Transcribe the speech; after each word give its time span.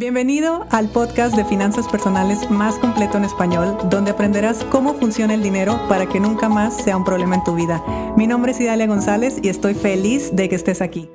Bienvenido 0.00 0.66
al 0.70 0.88
podcast 0.88 1.36
de 1.36 1.44
finanzas 1.44 1.86
personales 1.86 2.50
más 2.50 2.78
completo 2.78 3.18
en 3.18 3.24
español, 3.26 3.76
donde 3.90 4.12
aprenderás 4.12 4.64
cómo 4.70 4.94
funciona 4.94 5.34
el 5.34 5.42
dinero 5.42 5.78
para 5.90 6.08
que 6.08 6.18
nunca 6.18 6.48
más 6.48 6.74
sea 6.74 6.96
un 6.96 7.04
problema 7.04 7.34
en 7.34 7.44
tu 7.44 7.54
vida. 7.54 7.84
Mi 8.16 8.26
nombre 8.26 8.52
es 8.52 8.60
Idalia 8.62 8.86
González 8.86 9.36
y 9.42 9.50
estoy 9.50 9.74
feliz 9.74 10.34
de 10.34 10.48
que 10.48 10.54
estés 10.54 10.80
aquí. 10.80 11.10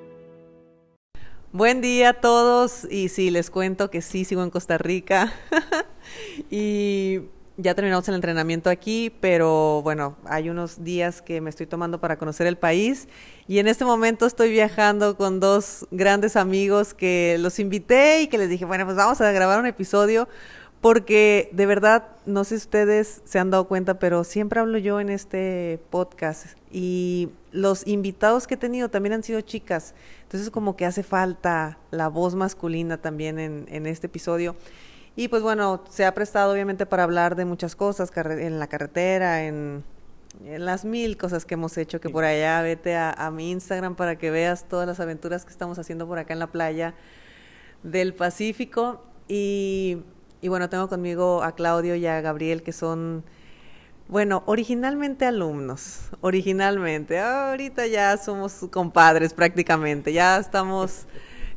Buen 1.52 1.82
día 1.82 2.10
a 2.10 2.14
todos 2.14 2.86
y 2.88 3.10
sí, 3.10 3.32
les 3.32 3.50
cuento 3.50 3.90
que 3.90 4.04
sí, 4.04 4.24
sigo 4.24 4.44
en 4.44 4.52
Costa 4.52 4.78
Rica 4.78 5.34
y 6.52 7.22
ya 7.58 7.74
terminamos 7.74 8.08
el 8.10 8.16
entrenamiento 8.16 8.70
aquí, 8.70 9.14
pero 9.22 9.82
bueno, 9.82 10.18
hay 10.26 10.50
unos 10.50 10.84
días 10.84 11.22
que 11.22 11.40
me 11.40 11.50
estoy 11.50 11.68
tomando 11.68 12.02
para 12.02 12.18
conocer 12.18 12.48
el 12.48 12.58
país 12.58 13.08
y 13.48 13.60
en 13.60 13.68
este 13.68 13.86
momento 13.86 14.26
estoy 14.26 14.52
viajando 14.52 15.16
con 15.16 15.40
dos 15.40 15.88
grandes 15.92 16.36
amigos 16.36 16.94
que 16.94 17.38
los 17.40 17.60
invité 17.60 18.22
y 18.22 18.28
que 18.28 18.38
les 18.38 18.50
dije, 18.50 18.66
bueno, 18.66 18.86
pues 18.86 18.98
vamos 18.98 19.22
a 19.22 19.32
grabar 19.32 19.60
un 19.60 19.68
episodio 19.68 20.28
porque 20.82 21.50
de 21.54 21.66
verdad, 21.66 22.10
no 22.26 22.44
sé 22.44 22.60
si 22.60 22.66
ustedes 22.66 23.22
se 23.24 23.40
han 23.40 23.50
dado 23.52 23.68
cuenta, 23.68 24.00
pero 24.00 24.26
siempre 24.26 24.60
hablo 24.60 24.78
yo 24.78 25.00
en 25.00 25.10
este 25.10 25.80
podcast 25.90 26.58
y 26.72 27.30
los 27.52 27.88
invitados 27.88 28.48
que 28.48 28.56
he 28.56 28.58
tenido 28.58 28.90
también 28.90 29.14
han 29.14 29.24
sido 29.24 29.40
chicas, 29.40 29.96
entonces 30.24 30.50
como 30.50 30.76
que 30.76 30.86
hace 30.86 31.04
falta 31.04 31.78
la 31.90 32.10
voz 32.10 32.36
masculina 32.36 32.98
también 32.98 33.40
en, 33.40 33.66
en 33.70 33.88
este 33.88 34.08
episodio. 34.08 34.58
Y 35.16 35.30
pues 35.30 35.42
bueno, 35.42 35.84
se 35.90 36.06
ha 36.06 36.14
prestado 36.14 36.52
obviamente 36.52 36.86
para 36.86 37.04
hablar 37.04 37.36
de 37.36 37.46
muchas 37.46 37.76
cosas 37.76 38.12
en 38.16 38.60
la 38.60 38.68
carretera, 38.68 39.46
en, 39.46 39.84
las 40.44 40.84
mil 40.84 41.16
cosas 41.16 41.46
que 41.46 41.54
hemos 41.54 41.78
hecho, 41.78 42.02
que 42.02 42.10
por 42.10 42.26
allá 42.26 42.62
vete 42.62 42.98
a, 42.98 43.32
mi 43.32 43.52
Instagram 43.52 43.96
para 43.96 44.18
que 44.18 44.32
veas 44.32 44.68
todas 44.68 44.86
las 44.86 45.00
aventuras 45.00 45.46
que 45.46 45.52
estamos 45.52 45.80
haciendo 45.80 46.06
por 46.06 46.20
acá 46.20 46.34
en 46.34 46.40
la 46.40 46.48
playa 46.48 46.94
del 47.84 48.14
Pacífico. 48.14 49.02
Y, 49.30 50.00
y 50.42 50.50
bueno, 50.50 50.68
tengo 50.70 50.90
conmigo 50.90 51.42
a 51.42 51.54
Claudio 51.54 51.96
y 51.96 52.06
a 52.06 52.20
Gabriel 52.22 52.64
que 52.64 52.74
son... 52.74 53.24
Bueno, 54.08 54.44
originalmente 54.46 55.26
alumnos, 55.26 56.10
originalmente. 56.22 57.20
Ahorita 57.20 57.88
ya 57.88 58.18
somos 58.18 58.68
compadres 58.70 59.34
prácticamente, 59.34 60.14
ya 60.14 60.38
estamos 60.38 61.08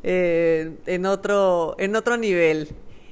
eh, 0.01 0.77
en 0.85 1.05
otro 1.05 1.75
en 1.77 1.95
otro 1.95 2.17
nivel. 2.17 2.69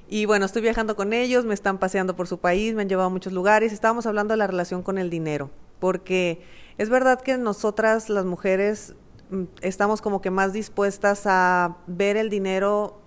Y 0.10 0.26
bueno, 0.26 0.46
estoy 0.46 0.62
viajando 0.62 0.96
con 0.96 1.12
ellos, 1.12 1.44
me 1.44 1.54
están 1.54 1.80
paseando 1.80 2.16
por 2.16 2.28
su 2.28 2.40
país, 2.40 2.74
me 2.74 2.84
han 2.84 2.90
llevado 2.90 3.08
a 3.08 3.12
muchos 3.12 3.34
lugares. 3.34 3.74
Estábamos 3.74 4.06
hablando 4.06 4.34
de 4.34 4.38
la 4.38 4.48
relación 4.48 4.82
con 4.82 4.98
el 4.98 5.10
dinero, 5.10 5.50
porque 5.80 6.42
es 6.78 6.90
verdad 6.90 7.20
que 7.20 7.38
nosotras, 7.38 8.10
las 8.10 8.24
mujeres, 8.24 8.96
mm, 9.32 9.44
estamos 9.62 10.02
como 10.02 10.22
que 10.22 10.32
más 10.32 10.54
dispuestas 10.54 11.24
a 11.26 11.78
ver 11.88 12.16
el 12.16 12.30
dinero 12.30 13.02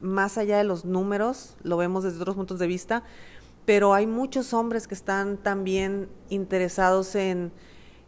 más 0.00 0.36
allá 0.36 0.58
de 0.58 0.64
los 0.64 0.84
números, 0.84 1.56
lo 1.62 1.78
vemos 1.78 2.04
desde 2.04 2.20
otros 2.20 2.36
puntos 2.36 2.58
de 2.58 2.66
vista, 2.66 3.02
pero 3.64 3.94
hay 3.94 4.06
muchos 4.06 4.52
hombres 4.52 4.86
que 4.86 4.94
están 4.94 5.38
también 5.38 6.08
interesados 6.28 7.14
en, 7.14 7.52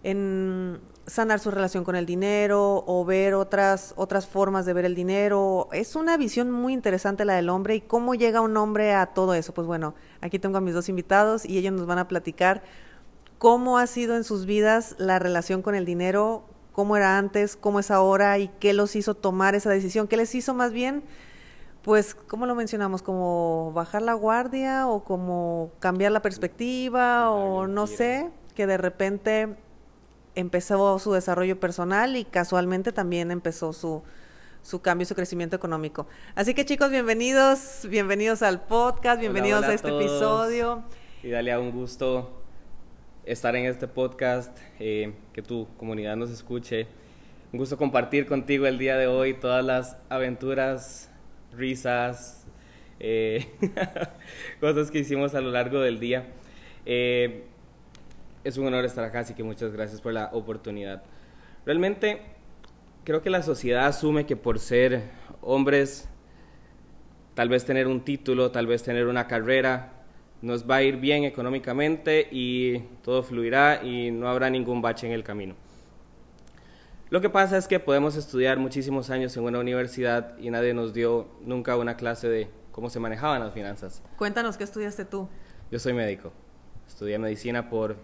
en 0.04 0.80
sanar 1.06 1.40
su 1.40 1.50
relación 1.50 1.82
con 1.82 1.96
el 1.96 2.06
dinero 2.06 2.84
o 2.86 3.04
ver 3.04 3.34
otras, 3.34 3.94
otras 3.96 4.26
formas 4.26 4.64
de 4.66 4.72
ver 4.72 4.84
el 4.84 4.94
dinero. 4.94 5.68
Es 5.72 5.96
una 5.96 6.16
visión 6.16 6.50
muy 6.50 6.72
interesante 6.72 7.24
la 7.24 7.34
del 7.34 7.48
hombre 7.48 7.74
y 7.74 7.80
cómo 7.80 8.14
llega 8.14 8.40
un 8.40 8.56
hombre 8.56 8.94
a 8.94 9.06
todo 9.06 9.34
eso. 9.34 9.52
Pues 9.52 9.66
bueno, 9.66 9.94
aquí 10.20 10.38
tengo 10.38 10.58
a 10.58 10.60
mis 10.60 10.74
dos 10.74 10.88
invitados 10.88 11.44
y 11.44 11.58
ellos 11.58 11.72
nos 11.72 11.86
van 11.86 11.98
a 11.98 12.06
platicar 12.06 12.62
cómo 13.38 13.78
ha 13.78 13.86
sido 13.86 14.14
en 14.14 14.24
sus 14.24 14.46
vidas 14.46 14.94
la 14.98 15.18
relación 15.18 15.62
con 15.62 15.74
el 15.74 15.84
dinero, 15.84 16.44
cómo 16.72 16.96
era 16.96 17.18
antes, 17.18 17.56
cómo 17.56 17.80
es 17.80 17.90
ahora 17.90 18.38
y 18.38 18.48
qué 18.48 18.72
los 18.72 18.96
hizo 18.96 19.14
tomar 19.14 19.54
esa 19.54 19.70
decisión, 19.70 20.06
qué 20.06 20.16
les 20.16 20.34
hizo 20.34 20.54
más 20.54 20.72
bien, 20.72 21.02
pues, 21.82 22.14
¿cómo 22.14 22.46
lo 22.46 22.54
mencionamos? 22.54 23.02
Como 23.02 23.72
bajar 23.74 24.00
la 24.00 24.14
guardia 24.14 24.86
o 24.86 25.04
como 25.04 25.70
cambiar 25.80 26.12
la 26.12 26.22
perspectiva 26.22 27.30
o 27.30 27.66
no 27.66 27.86
sé, 27.86 28.30
que 28.54 28.66
de 28.66 28.78
repente 28.78 29.56
empezó 30.34 30.98
su 30.98 31.12
desarrollo 31.12 31.58
personal 31.58 32.16
y 32.16 32.24
casualmente 32.24 32.92
también 32.92 33.30
empezó 33.30 33.72
su, 33.72 34.02
su 34.62 34.80
cambio 34.82 35.04
y 35.04 35.06
su 35.06 35.14
crecimiento 35.14 35.56
económico. 35.56 36.06
Así 36.34 36.54
que 36.54 36.64
chicos, 36.64 36.90
bienvenidos, 36.90 37.86
bienvenidos 37.88 38.42
al 38.42 38.62
podcast, 38.62 39.20
bienvenidos 39.20 39.64
a 39.64 39.74
este 39.74 39.88
episodio. 39.88 40.84
Y 41.22 41.30
dale 41.30 41.52
a 41.52 41.60
un 41.60 41.70
gusto 41.70 42.42
estar 43.24 43.56
en 43.56 43.66
este 43.66 43.88
podcast, 43.88 44.58
eh, 44.78 45.12
que 45.32 45.42
tu 45.42 45.68
comunidad 45.76 46.16
nos 46.16 46.30
escuche. 46.30 46.86
Un 47.52 47.58
gusto 47.58 47.76
compartir 47.76 48.26
contigo 48.26 48.66
el 48.66 48.78
día 48.78 48.96
de 48.96 49.06
hoy 49.06 49.34
todas 49.34 49.64
las 49.64 49.96
aventuras, 50.08 51.10
risas, 51.56 52.44
eh, 53.00 53.46
cosas 54.60 54.90
que 54.90 54.98
hicimos 54.98 55.34
a 55.34 55.40
lo 55.40 55.50
largo 55.50 55.80
del 55.80 56.00
día. 56.00 56.26
Eh, 56.84 57.44
es 58.44 58.58
un 58.58 58.66
honor 58.66 58.84
estar 58.84 59.04
acá, 59.04 59.20
así 59.20 59.34
que 59.34 59.42
muchas 59.42 59.72
gracias 59.72 60.00
por 60.00 60.12
la 60.12 60.30
oportunidad. 60.32 61.02
Realmente 61.64 62.20
creo 63.04 63.22
que 63.22 63.30
la 63.30 63.42
sociedad 63.42 63.86
asume 63.86 64.26
que 64.26 64.36
por 64.36 64.58
ser 64.58 65.10
hombres, 65.40 66.08
tal 67.34 67.48
vez 67.48 67.64
tener 67.64 67.88
un 67.88 68.04
título, 68.04 68.50
tal 68.50 68.66
vez 68.66 68.82
tener 68.82 69.06
una 69.06 69.26
carrera, 69.26 69.92
nos 70.42 70.68
va 70.68 70.76
a 70.76 70.82
ir 70.82 70.98
bien 70.98 71.24
económicamente 71.24 72.28
y 72.30 72.80
todo 73.02 73.22
fluirá 73.22 73.82
y 73.82 74.10
no 74.10 74.28
habrá 74.28 74.50
ningún 74.50 74.82
bache 74.82 75.06
en 75.06 75.14
el 75.14 75.24
camino. 75.24 75.54
Lo 77.08 77.20
que 77.20 77.30
pasa 77.30 77.56
es 77.56 77.66
que 77.66 77.80
podemos 77.80 78.16
estudiar 78.16 78.58
muchísimos 78.58 79.08
años 79.08 79.36
en 79.36 79.44
una 79.44 79.58
universidad 79.58 80.36
y 80.38 80.50
nadie 80.50 80.74
nos 80.74 80.92
dio 80.92 81.28
nunca 81.42 81.76
una 81.76 81.96
clase 81.96 82.28
de 82.28 82.50
cómo 82.72 82.90
se 82.90 83.00
manejaban 83.00 83.40
las 83.40 83.54
finanzas. 83.54 84.02
Cuéntanos 84.18 84.56
qué 84.58 84.64
estudiaste 84.64 85.04
tú. 85.04 85.28
Yo 85.70 85.78
soy 85.78 85.92
médico. 85.92 86.32
Estudié 86.86 87.18
medicina 87.18 87.70
por 87.70 87.96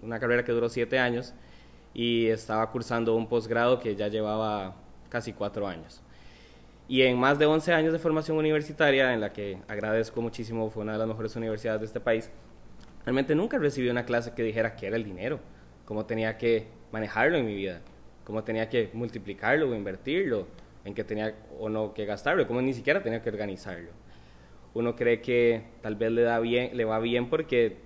una 0.00 0.18
carrera 0.18 0.44
que 0.44 0.52
duró 0.52 0.68
siete 0.68 0.98
años 0.98 1.34
y 1.94 2.28
estaba 2.28 2.70
cursando 2.70 3.14
un 3.14 3.28
posgrado 3.28 3.78
que 3.78 3.94
ya 3.96 4.08
llevaba 4.08 4.76
casi 5.08 5.32
cuatro 5.32 5.66
años. 5.66 6.02
Y 6.88 7.02
en 7.02 7.18
más 7.18 7.38
de 7.38 7.46
11 7.46 7.72
años 7.72 7.92
de 7.92 7.98
formación 7.98 8.36
universitaria, 8.36 9.14
en 9.14 9.20
la 9.20 9.32
que 9.32 9.58
agradezco 9.68 10.20
muchísimo, 10.20 10.68
fue 10.70 10.82
una 10.82 10.92
de 10.92 10.98
las 10.98 11.08
mejores 11.08 11.34
universidades 11.36 11.80
de 11.80 11.86
este 11.86 12.00
país, 12.00 12.30
realmente 13.04 13.34
nunca 13.34 13.58
recibí 13.58 13.88
una 13.88 14.04
clase 14.04 14.32
que 14.34 14.42
dijera 14.42 14.76
qué 14.76 14.88
era 14.88 14.96
el 14.96 15.04
dinero, 15.04 15.40
cómo 15.84 16.06
tenía 16.06 16.36
que 16.38 16.66
manejarlo 16.90 17.38
en 17.38 17.46
mi 17.46 17.54
vida, 17.54 17.80
cómo 18.24 18.44
tenía 18.44 18.68
que 18.68 18.90
multiplicarlo 18.92 19.70
o 19.70 19.74
invertirlo, 19.74 20.46
en 20.84 20.94
qué 20.94 21.04
tenía 21.04 21.34
o 21.58 21.68
no 21.68 21.94
que 21.94 22.04
gastarlo, 22.04 22.46
cómo 22.46 22.60
ni 22.60 22.74
siquiera 22.74 23.02
tenía 23.02 23.22
que 23.22 23.30
organizarlo. 23.30 23.90
Uno 24.74 24.96
cree 24.96 25.20
que 25.20 25.62
tal 25.82 25.96
vez 25.96 26.10
le, 26.12 26.22
da 26.22 26.38
bien, 26.40 26.76
le 26.76 26.84
va 26.84 26.98
bien 26.98 27.28
porque 27.28 27.76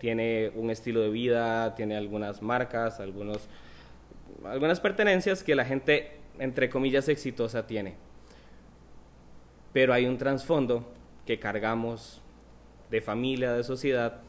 tiene 0.00 0.50
un 0.56 0.70
estilo 0.70 1.00
de 1.00 1.10
vida, 1.10 1.74
tiene 1.76 1.96
algunas 1.96 2.42
marcas, 2.42 2.98
algunos, 2.98 3.48
algunas 4.44 4.80
pertenencias 4.80 5.44
que 5.44 5.54
la 5.54 5.64
gente, 5.64 6.18
entre 6.38 6.70
comillas, 6.70 7.08
exitosa 7.08 7.66
tiene. 7.66 7.94
Pero 9.72 9.92
hay 9.92 10.06
un 10.06 10.18
trasfondo 10.18 10.90
que 11.26 11.38
cargamos 11.38 12.22
de 12.90 13.00
familia, 13.00 13.52
de 13.52 13.62
sociedad, 13.62 14.22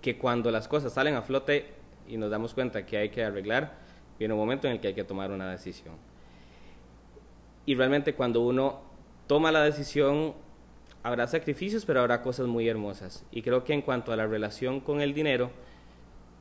que 0.00 0.16
cuando 0.16 0.50
las 0.50 0.68
cosas 0.68 0.92
salen 0.92 1.14
a 1.16 1.22
flote 1.22 1.66
y 2.08 2.16
nos 2.16 2.30
damos 2.30 2.54
cuenta 2.54 2.86
que 2.86 2.96
hay 2.96 3.10
que 3.10 3.24
arreglar, 3.24 3.74
viene 4.18 4.34
un 4.34 4.40
momento 4.40 4.68
en 4.68 4.74
el 4.74 4.80
que 4.80 4.88
hay 4.88 4.94
que 4.94 5.04
tomar 5.04 5.32
una 5.32 5.50
decisión. 5.50 5.94
Y 7.66 7.74
realmente 7.74 8.14
cuando 8.14 8.40
uno 8.40 8.80
toma 9.26 9.50
la 9.50 9.64
decisión 9.64 10.34
habrá 11.02 11.26
sacrificios, 11.26 11.84
pero 11.84 12.00
habrá 12.00 12.22
cosas 12.22 12.46
muy 12.46 12.68
hermosas. 12.68 13.24
Y 13.30 13.42
creo 13.42 13.64
que 13.64 13.72
en 13.72 13.82
cuanto 13.82 14.12
a 14.12 14.16
la 14.16 14.26
relación 14.26 14.80
con 14.80 15.00
el 15.00 15.14
dinero, 15.14 15.50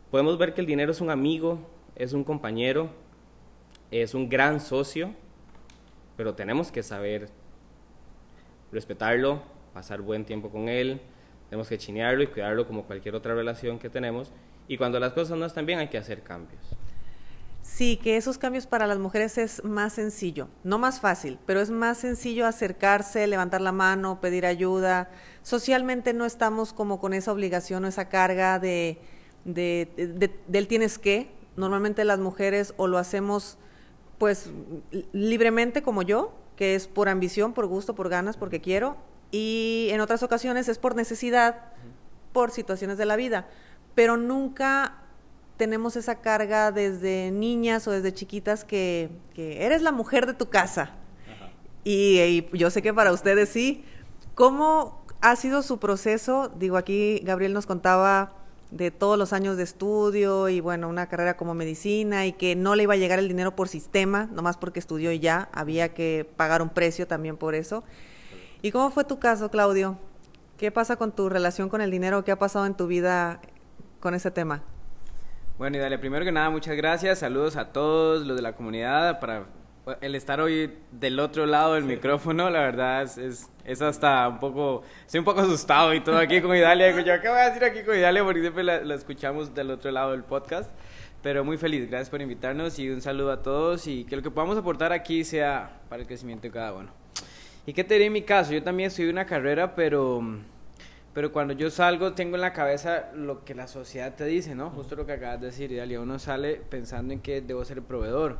podemos 0.09 0.37
ver 0.37 0.53
que 0.53 0.61
el 0.61 0.67
dinero 0.67 0.91
es 0.91 1.01
un 1.01 1.09
amigo, 1.09 1.59
es 1.95 2.13
un 2.13 2.23
compañero, 2.23 2.89
es 3.89 4.13
un 4.13 4.29
gran 4.29 4.59
socio, 4.59 5.13
pero 6.17 6.35
tenemos 6.35 6.71
que 6.71 6.83
saber 6.83 7.29
respetarlo, 8.71 9.41
pasar 9.73 10.01
buen 10.01 10.25
tiempo 10.25 10.49
con 10.49 10.69
él, 10.69 11.01
tenemos 11.49 11.67
que 11.67 11.77
chinearlo 11.77 12.23
y 12.23 12.27
cuidarlo 12.27 12.65
como 12.65 12.83
cualquier 12.83 13.15
otra 13.15 13.35
relación 13.35 13.79
que 13.79 13.89
tenemos. 13.89 14.31
Y 14.67 14.77
cuando 14.77 14.99
las 14.99 15.13
cosas 15.13 15.37
no 15.37 15.45
están 15.45 15.65
bien 15.65 15.79
hay 15.79 15.89
que 15.89 15.97
hacer 15.97 16.21
cambios. 16.21 16.61
Sí, 17.61 17.97
que 17.97 18.17
esos 18.17 18.37
cambios 18.37 18.65
para 18.65 18.87
las 18.87 18.97
mujeres 18.97 19.37
es 19.37 19.63
más 19.63 19.93
sencillo, 19.93 20.47
no 20.63 20.79
más 20.79 20.99
fácil, 20.99 21.39
pero 21.45 21.61
es 21.61 21.69
más 21.69 21.99
sencillo 21.99 22.47
acercarse, 22.47 23.27
levantar 23.27 23.61
la 23.61 23.71
mano, 23.71 24.19
pedir 24.19 24.45
ayuda. 24.45 25.09
Socialmente 25.43 26.13
no 26.13 26.25
estamos 26.25 26.73
como 26.73 26.99
con 26.99 27.13
esa 27.13 27.31
obligación 27.31 27.85
o 27.85 27.87
esa 27.87 28.09
carga 28.09 28.59
de, 28.59 28.99
de, 29.45 30.31
del 30.47 30.67
tienes 30.67 30.97
que. 30.97 31.31
Normalmente 31.55 32.03
las 32.03 32.19
mujeres 32.19 32.73
o 32.77 32.87
lo 32.87 32.97
hacemos 32.97 33.57
pues 34.17 34.51
libremente 35.13 35.81
como 35.81 36.01
yo, 36.01 36.33
que 36.55 36.75
es 36.75 36.87
por 36.87 37.09
ambición, 37.09 37.53
por 37.53 37.67
gusto, 37.67 37.95
por 37.95 38.09
ganas, 38.09 38.37
porque 38.37 38.61
quiero, 38.61 38.95
y 39.31 39.87
en 39.91 40.01
otras 40.01 40.21
ocasiones 40.23 40.69
es 40.69 40.77
por 40.77 40.95
necesidad, 40.95 41.73
por 42.33 42.51
situaciones 42.51 42.97
de 42.97 43.05
la 43.05 43.15
vida, 43.15 43.47
pero 43.95 44.17
nunca 44.17 45.00
tenemos 45.61 45.95
esa 45.95 46.15
carga 46.15 46.71
desde 46.71 47.29
niñas 47.29 47.87
o 47.87 47.91
desde 47.91 48.11
chiquitas 48.11 48.63
que, 48.63 49.11
eres 49.37 49.83
la 49.83 49.91
mujer 49.91 50.25
de 50.25 50.33
tu 50.33 50.49
casa. 50.49 50.95
Y, 51.83 52.47
yo 52.57 52.71
sé 52.71 52.81
que 52.81 52.91
para 52.95 53.11
ustedes 53.11 53.49
sí. 53.49 53.85
¿Cómo 54.33 55.05
ha 55.21 55.35
sido 55.35 55.61
su 55.61 55.77
proceso? 55.77 56.51
Digo, 56.57 56.77
aquí 56.77 57.19
Gabriel 57.19 57.53
nos 57.53 57.67
contaba 57.67 58.33
de 58.71 58.89
todos 58.89 59.19
los 59.19 59.33
años 59.33 59.55
de 59.55 59.61
estudio 59.61 60.49
y 60.49 60.61
bueno, 60.61 60.89
una 60.89 61.07
carrera 61.07 61.37
como 61.37 61.53
medicina 61.53 62.25
y 62.25 62.33
que 62.33 62.55
no 62.55 62.73
le 62.73 62.81
iba 62.81 62.95
a 62.95 62.97
llegar 62.97 63.19
el 63.19 63.27
dinero 63.27 63.55
por 63.55 63.67
sistema, 63.67 64.27
nomás 64.31 64.57
porque 64.57 64.79
estudió 64.79 65.11
y 65.11 65.19
ya, 65.19 65.47
había 65.53 65.93
que 65.93 66.27
pagar 66.37 66.63
un 66.63 66.69
precio 66.69 67.05
también 67.05 67.37
por 67.37 67.53
eso. 67.53 67.83
¿Y 68.63 68.71
cómo 68.71 68.89
fue 68.89 69.03
tu 69.03 69.19
caso, 69.19 69.51
Claudio? 69.51 69.99
¿Qué 70.57 70.71
pasa 70.71 70.95
con 70.95 71.11
tu 71.11 71.29
relación 71.29 71.69
con 71.69 71.81
el 71.81 71.91
dinero? 71.91 72.23
¿Qué 72.23 72.31
ha 72.31 72.39
pasado 72.39 72.65
en 72.65 72.73
tu 72.73 72.87
vida 72.87 73.41
con 73.99 74.15
ese 74.15 74.31
tema? 74.31 74.63
Bueno, 75.61 75.77
y 75.77 75.79
dale, 75.79 75.99
primero 75.99 76.25
que 76.25 76.31
nada, 76.31 76.49
muchas 76.49 76.75
gracias. 76.75 77.19
Saludos 77.19 77.55
a 77.55 77.71
todos 77.71 78.25
los 78.25 78.35
de 78.35 78.41
la 78.41 78.53
comunidad. 78.53 79.19
Para 79.19 79.45
el 80.01 80.15
estar 80.15 80.41
hoy 80.41 80.73
del 80.91 81.19
otro 81.19 81.45
lado 81.45 81.75
del 81.75 81.83
micrófono, 81.83 82.49
la 82.49 82.61
verdad 82.61 83.03
es, 83.03 83.47
es, 83.63 83.79
hasta 83.79 84.27
un 84.27 84.39
poco. 84.39 84.81
Estoy 85.05 85.19
un 85.19 85.25
poco 85.25 85.41
asustado 85.41 85.93
y 85.93 85.99
todo 85.99 86.17
aquí 86.17 86.41
con 86.41 86.57
Idalia. 86.57 86.89
Yo, 87.01 87.21
¿qué 87.21 87.29
voy 87.29 87.37
a 87.37 87.49
decir 87.49 87.63
aquí 87.63 87.83
con 87.83 87.95
Idalia? 87.95 88.23
Porque 88.23 88.41
siempre 88.41 88.63
la, 88.63 88.95
escuchamos 88.95 89.53
del 89.53 89.69
otro 89.69 89.91
lado 89.91 90.13
del 90.13 90.23
podcast. 90.23 90.71
Pero 91.21 91.43
muy 91.43 91.57
feliz, 91.57 91.87
gracias 91.87 92.09
por 92.09 92.23
invitarnos 92.23 92.79
y 92.79 92.89
un 92.89 92.99
saludo 92.99 93.31
a 93.31 93.43
todos 93.43 93.85
y 93.85 94.05
que 94.05 94.15
lo 94.15 94.23
que 94.23 94.31
podamos 94.31 94.57
aportar 94.57 94.91
aquí 94.91 95.23
sea 95.23 95.79
para 95.89 96.01
el 96.01 96.07
crecimiento 96.07 96.47
de 96.47 96.51
cada 96.53 96.73
uno. 96.73 96.89
¿Y 97.67 97.73
qué 97.73 97.83
te 97.83 97.93
diré 97.93 98.07
en 98.07 98.13
mi 98.13 98.23
caso? 98.23 98.51
Yo 98.51 98.63
también 98.63 98.87
estudié 98.87 99.11
una 99.11 99.27
carrera, 99.27 99.75
pero 99.75 100.23
pero 101.13 101.31
cuando 101.31 101.53
yo 101.53 101.69
salgo 101.69 102.13
tengo 102.13 102.35
en 102.35 102.41
la 102.41 102.53
cabeza 102.53 103.11
lo 103.13 103.43
que 103.43 103.53
la 103.53 103.67
sociedad 103.67 104.15
te 104.15 104.25
dice, 104.25 104.55
¿no? 104.55 104.69
Justo 104.69 104.95
lo 104.95 105.05
que 105.05 105.13
acabas 105.13 105.41
de 105.41 105.47
decir, 105.47 105.75
Dalia, 105.75 105.99
uno 105.99 106.19
sale 106.19 106.55
pensando 106.55 107.13
en 107.13 107.19
que 107.19 107.41
debo 107.41 107.65
ser 107.65 107.81
proveedor. 107.81 108.37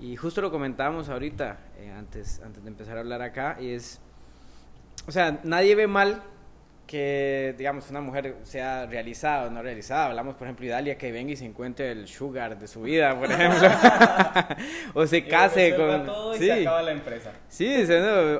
Y 0.00 0.16
justo 0.16 0.40
lo 0.42 0.50
comentábamos 0.50 1.08
ahorita, 1.08 1.58
eh, 1.78 1.90
antes, 1.90 2.40
antes 2.44 2.62
de 2.62 2.68
empezar 2.68 2.96
a 2.96 3.00
hablar 3.00 3.22
acá, 3.22 3.56
y 3.60 3.70
es, 3.70 4.00
o 5.06 5.12
sea, 5.12 5.40
nadie 5.44 5.74
ve 5.74 5.86
mal 5.86 6.22
que, 6.86 7.54
digamos, 7.58 7.90
una 7.90 8.00
mujer 8.00 8.36
sea 8.44 8.86
realizada 8.86 9.48
o 9.48 9.50
no 9.50 9.60
realizada. 9.60 10.06
Hablamos, 10.06 10.36
por 10.36 10.46
ejemplo, 10.46 10.64
de 10.66 10.72
Dalia 10.72 10.96
que 10.96 11.10
venga 11.10 11.32
y 11.32 11.36
se 11.36 11.44
encuentre 11.44 11.90
el 11.90 12.06
sugar 12.06 12.58
de 12.58 12.68
su 12.68 12.82
vida, 12.82 13.18
por 13.18 13.30
ejemplo. 13.30 13.68
o 14.94 15.06
se 15.06 15.26
case 15.26 15.74
con... 15.74 16.06
Todo 16.06 16.34
y 16.36 16.38
sí. 16.38 16.46
se 16.46 16.60
acaba 16.60 16.82
la 16.82 16.92
empresa. 16.92 17.32
Sí, 17.48 17.86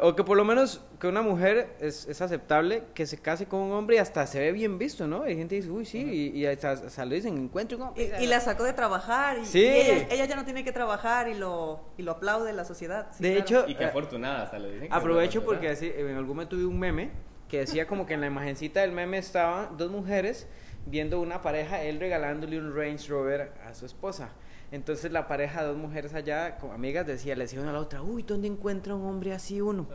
o 0.00 0.14
que 0.14 0.22
por 0.22 0.36
lo 0.36 0.44
menos 0.44 0.80
que 1.00 1.08
una 1.08 1.22
mujer 1.22 1.76
es, 1.80 2.06
es, 2.06 2.22
aceptable 2.22 2.84
que 2.94 3.06
se 3.06 3.18
case 3.18 3.46
con 3.46 3.60
un 3.60 3.72
hombre 3.72 3.96
y 3.96 3.98
hasta 3.98 4.26
se 4.26 4.38
ve 4.38 4.52
bien 4.52 4.78
visto, 4.78 5.06
¿no? 5.06 5.24
Hay 5.24 5.36
gente 5.36 5.56
que 5.56 5.62
dice, 5.62 5.70
uy, 5.70 5.84
sí, 5.84 5.98
y, 5.98 6.38
y, 6.38 6.46
hasta, 6.46 6.72
hasta, 6.72 7.04
lo 7.04 7.14
dicen, 7.14 7.36
encuentro 7.36 7.76
un 7.78 7.84
hombre. 7.84 8.12
Y, 8.20 8.26
la 8.26 8.40
sacó 8.40 8.62
de 8.62 8.72
trabajar. 8.72 9.38
Y, 9.38 9.44
sí. 9.44 9.66
ella, 9.66 10.06
ella, 10.10 10.24
ya 10.24 10.36
no 10.36 10.44
tiene 10.44 10.62
que 10.62 10.72
trabajar 10.72 11.28
y 11.28 11.34
lo, 11.34 11.80
y 11.98 12.02
lo 12.02 12.12
aplaude 12.12 12.52
la 12.52 12.64
sociedad. 12.64 13.10
de 13.18 13.38
hecho... 13.38 13.64
Y 13.66 13.74
qué 13.74 13.84
eh, 13.84 13.88
afortunada 13.88 14.44
hasta 14.44 14.58
lo 14.58 14.70
dicen. 14.70 14.88
Aprovecho 14.92 15.44
porque 15.44 15.68
así, 15.70 15.92
en 15.94 16.10
algún 16.10 16.28
momento 16.28 16.56
tuve 16.56 16.66
un 16.66 16.78
meme 16.78 17.10
que 17.48 17.58
decía 17.58 17.86
como 17.86 18.06
que 18.06 18.14
en 18.14 18.20
la 18.20 18.26
imagencita 18.26 18.80
del 18.80 18.92
meme 18.92 19.18
estaban 19.18 19.76
dos 19.76 19.90
mujeres 19.90 20.48
viendo 20.86 21.20
una 21.20 21.42
pareja, 21.42 21.82
él 21.82 21.98
regalándole 22.00 22.58
un 22.58 22.74
Range 22.74 23.08
Rover 23.08 23.52
a 23.66 23.74
su 23.74 23.86
esposa. 23.86 24.30
Entonces 24.72 25.12
la 25.12 25.28
pareja, 25.28 25.62
dos 25.62 25.76
mujeres 25.76 26.14
allá, 26.14 26.58
como 26.58 26.72
amigas, 26.72 27.06
decía, 27.06 27.36
le 27.36 27.44
decía 27.44 27.60
una 27.60 27.70
a 27.70 27.74
la 27.74 27.80
otra, 27.80 28.02
uy, 28.02 28.22
¿dónde 28.22 28.48
encuentra 28.48 28.94
un 28.94 29.06
hombre 29.06 29.32
así 29.32 29.60
uno? 29.60 29.86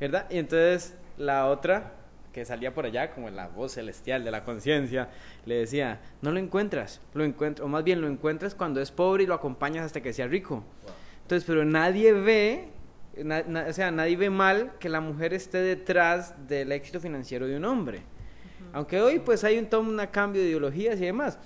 ¿Verdad? 0.00 0.26
Y 0.30 0.38
entonces 0.38 0.96
la 1.18 1.46
otra, 1.46 1.92
que 2.32 2.44
salía 2.44 2.74
por 2.74 2.84
allá 2.84 3.12
como 3.12 3.30
la 3.30 3.48
voz 3.48 3.72
celestial 3.72 4.24
de 4.24 4.30
la 4.30 4.44
conciencia, 4.44 5.08
le 5.44 5.56
decía, 5.56 6.00
no 6.20 6.32
lo 6.32 6.38
encuentras, 6.38 7.00
lo 7.14 7.24
encuentras, 7.24 7.64
o 7.64 7.68
más 7.68 7.84
bien 7.84 8.00
lo 8.00 8.08
encuentras 8.08 8.54
cuando 8.54 8.80
es 8.80 8.90
pobre 8.90 9.24
y 9.24 9.26
lo 9.26 9.34
acompañas 9.34 9.86
hasta 9.86 10.02
que 10.02 10.12
sea 10.12 10.26
rico. 10.26 10.64
Entonces, 11.22 11.44
pero 11.46 11.64
nadie 11.64 12.12
ve 12.12 12.68
o 13.18 13.72
sea, 13.72 13.90
nadie 13.90 14.16
ve 14.16 14.30
mal 14.30 14.72
que 14.78 14.88
la 14.88 15.00
mujer 15.00 15.34
esté 15.34 15.58
detrás 15.58 16.34
del 16.48 16.72
éxito 16.72 17.00
financiero 17.00 17.46
de 17.46 17.56
un 17.56 17.64
hombre. 17.64 18.02
Aunque 18.72 19.00
hoy 19.00 19.20
pues 19.20 19.44
hay 19.44 19.58
un, 19.58 19.68
un 19.74 20.06
cambio 20.10 20.42
de 20.42 20.48
ideologías 20.48 20.96
y 21.00 21.06
demás. 21.06 21.38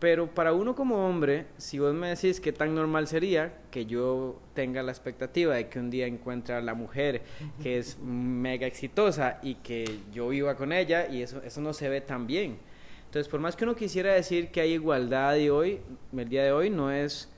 Pero 0.00 0.34
para 0.34 0.54
uno 0.54 0.74
como 0.74 1.06
hombre, 1.06 1.48
si 1.58 1.78
vos 1.78 1.92
me 1.92 2.08
decís 2.08 2.40
que 2.40 2.52
tan 2.52 2.74
normal 2.74 3.06
sería 3.06 3.52
que 3.70 3.84
yo 3.84 4.40
tenga 4.54 4.82
la 4.82 4.92
expectativa 4.92 5.54
de 5.54 5.68
que 5.68 5.78
un 5.78 5.90
día 5.90 6.06
encuentre 6.06 6.54
a 6.54 6.62
la 6.62 6.72
mujer 6.72 7.20
que 7.62 7.76
es 7.76 7.98
mega 7.98 8.66
exitosa 8.66 9.40
y 9.42 9.56
que 9.56 9.84
yo 10.10 10.30
viva 10.30 10.56
con 10.56 10.72
ella, 10.72 11.06
y 11.06 11.20
eso, 11.20 11.42
eso 11.42 11.60
no 11.60 11.74
se 11.74 11.90
ve 11.90 12.00
tan 12.00 12.26
bien. 12.26 12.56
Entonces, 13.04 13.28
por 13.28 13.40
más 13.40 13.56
que 13.56 13.64
uno 13.64 13.76
quisiera 13.76 14.14
decir 14.14 14.50
que 14.50 14.62
hay 14.62 14.72
igualdad 14.72 15.36
y 15.36 15.50
hoy, 15.50 15.80
el 16.16 16.28
día 16.30 16.44
de 16.44 16.52
hoy 16.52 16.70
no 16.70 16.90
es, 16.90 17.28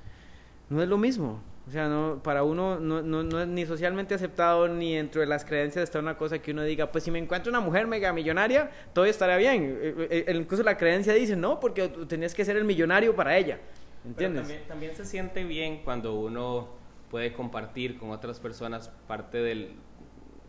no 0.70 0.80
es 0.82 0.88
lo 0.88 0.98
mismo. 0.98 1.42
O 1.66 1.70
sea, 1.70 1.88
no, 1.88 2.20
para 2.22 2.42
uno 2.42 2.80
no, 2.80 3.02
no, 3.02 3.40
es 3.40 3.46
ni 3.46 3.64
socialmente 3.64 4.14
aceptado 4.14 4.66
ni 4.66 4.96
dentro 4.96 5.20
de 5.20 5.28
las 5.28 5.44
creencias 5.44 5.84
está 5.84 6.00
una 6.00 6.16
cosa 6.16 6.40
que 6.40 6.50
uno 6.50 6.64
diga, 6.64 6.90
pues 6.90 7.04
si 7.04 7.10
me 7.10 7.20
encuentro 7.20 7.50
una 7.50 7.60
mujer 7.60 7.86
mega 7.86 8.12
millonaria, 8.12 8.70
todo 8.92 9.04
estará 9.04 9.36
bien. 9.36 9.78
Eh, 9.80 10.24
eh, 10.26 10.34
incluso 10.34 10.64
la 10.64 10.76
creencia 10.76 11.12
dice, 11.14 11.36
no, 11.36 11.60
porque 11.60 11.88
tenías 12.08 12.34
que 12.34 12.44
ser 12.44 12.56
el 12.56 12.64
millonario 12.64 13.14
para 13.14 13.36
ella. 13.36 13.60
¿Entiendes? 14.04 14.42
también, 14.42 14.66
también, 14.66 14.96
se 14.96 15.04
siente 15.04 15.44
bien 15.44 15.82
cuando 15.84 16.14
uno 16.14 16.70
puede 17.10 17.32
compartir 17.32 17.96
con 17.96 18.10
otras 18.10 18.40
personas 18.40 18.88
parte 19.06 19.38
del 19.38 19.76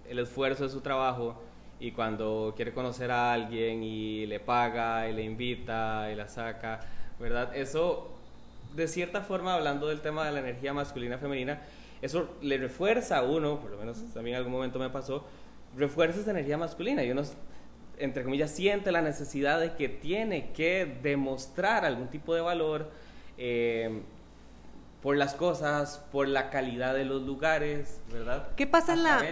el 0.09 0.19
esfuerzo 0.19 0.63
de 0.63 0.69
su 0.69 0.81
trabajo 0.81 1.41
y 1.79 1.91
cuando 1.91 2.53
quiere 2.55 2.73
conocer 2.73 3.11
a 3.11 3.33
alguien 3.33 3.83
y 3.83 4.25
le 4.25 4.39
paga 4.39 5.09
y 5.09 5.13
le 5.13 5.23
invita 5.23 6.09
y 6.11 6.15
la 6.15 6.27
saca, 6.27 6.79
¿verdad? 7.19 7.55
Eso 7.55 8.11
de 8.75 8.87
cierta 8.87 9.21
forma, 9.21 9.53
hablando 9.53 9.87
del 9.87 10.01
tema 10.01 10.25
de 10.25 10.31
la 10.31 10.39
energía 10.39 10.73
masculina 10.73 11.17
femenina, 11.17 11.61
eso 12.01 12.35
le 12.41 12.57
refuerza 12.57 13.17
a 13.17 13.23
uno, 13.23 13.59
por 13.59 13.71
lo 13.71 13.77
menos 13.77 13.97
también 14.13 14.35
en 14.35 14.39
algún 14.39 14.51
momento 14.51 14.79
me 14.79 14.89
pasó, 14.89 15.25
refuerza 15.77 16.19
esa 16.19 16.31
energía 16.31 16.57
masculina 16.57 17.03
y 17.03 17.11
uno, 17.11 17.23
entre 17.97 18.23
comillas, 18.23 18.51
siente 18.51 18.91
la 18.91 19.01
necesidad 19.01 19.59
de 19.59 19.75
que 19.75 19.89
tiene 19.89 20.51
que 20.51 20.97
demostrar 21.01 21.85
algún 21.85 22.09
tipo 22.09 22.35
de 22.35 22.41
valor 22.41 22.91
eh, 23.37 24.01
por 25.01 25.17
las 25.17 25.33
cosas, 25.33 26.03
por 26.11 26.27
la 26.27 26.49
calidad 26.49 26.93
de 26.93 27.05
los 27.05 27.23
lugares, 27.23 28.01
¿verdad? 28.11 28.49
¿Qué 28.55 28.67
pasa, 28.67 28.93
en 28.93 29.03
la, 29.03 29.23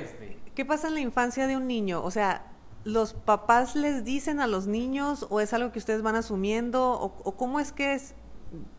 ¿Qué 0.55 0.65
pasa 0.65 0.87
en 0.87 0.93
la 0.93 0.99
infancia 0.99 1.47
de 1.47 1.57
un 1.57 1.67
niño? 1.67 2.03
O 2.03 2.11
sea, 2.11 2.45
¿los 2.83 3.13
papás 3.13 3.75
les 3.75 4.03
dicen 4.03 4.39
a 4.39 4.47
los 4.47 4.67
niños 4.67 5.27
o 5.29 5.39
es 5.39 5.53
algo 5.53 5.71
que 5.71 5.79
ustedes 5.79 6.01
van 6.01 6.15
asumiendo? 6.15 6.91
¿O, 6.91 7.15
o 7.23 7.31
cómo 7.37 7.59
es 7.59 7.71
que 7.71 7.93
es, 7.95 8.15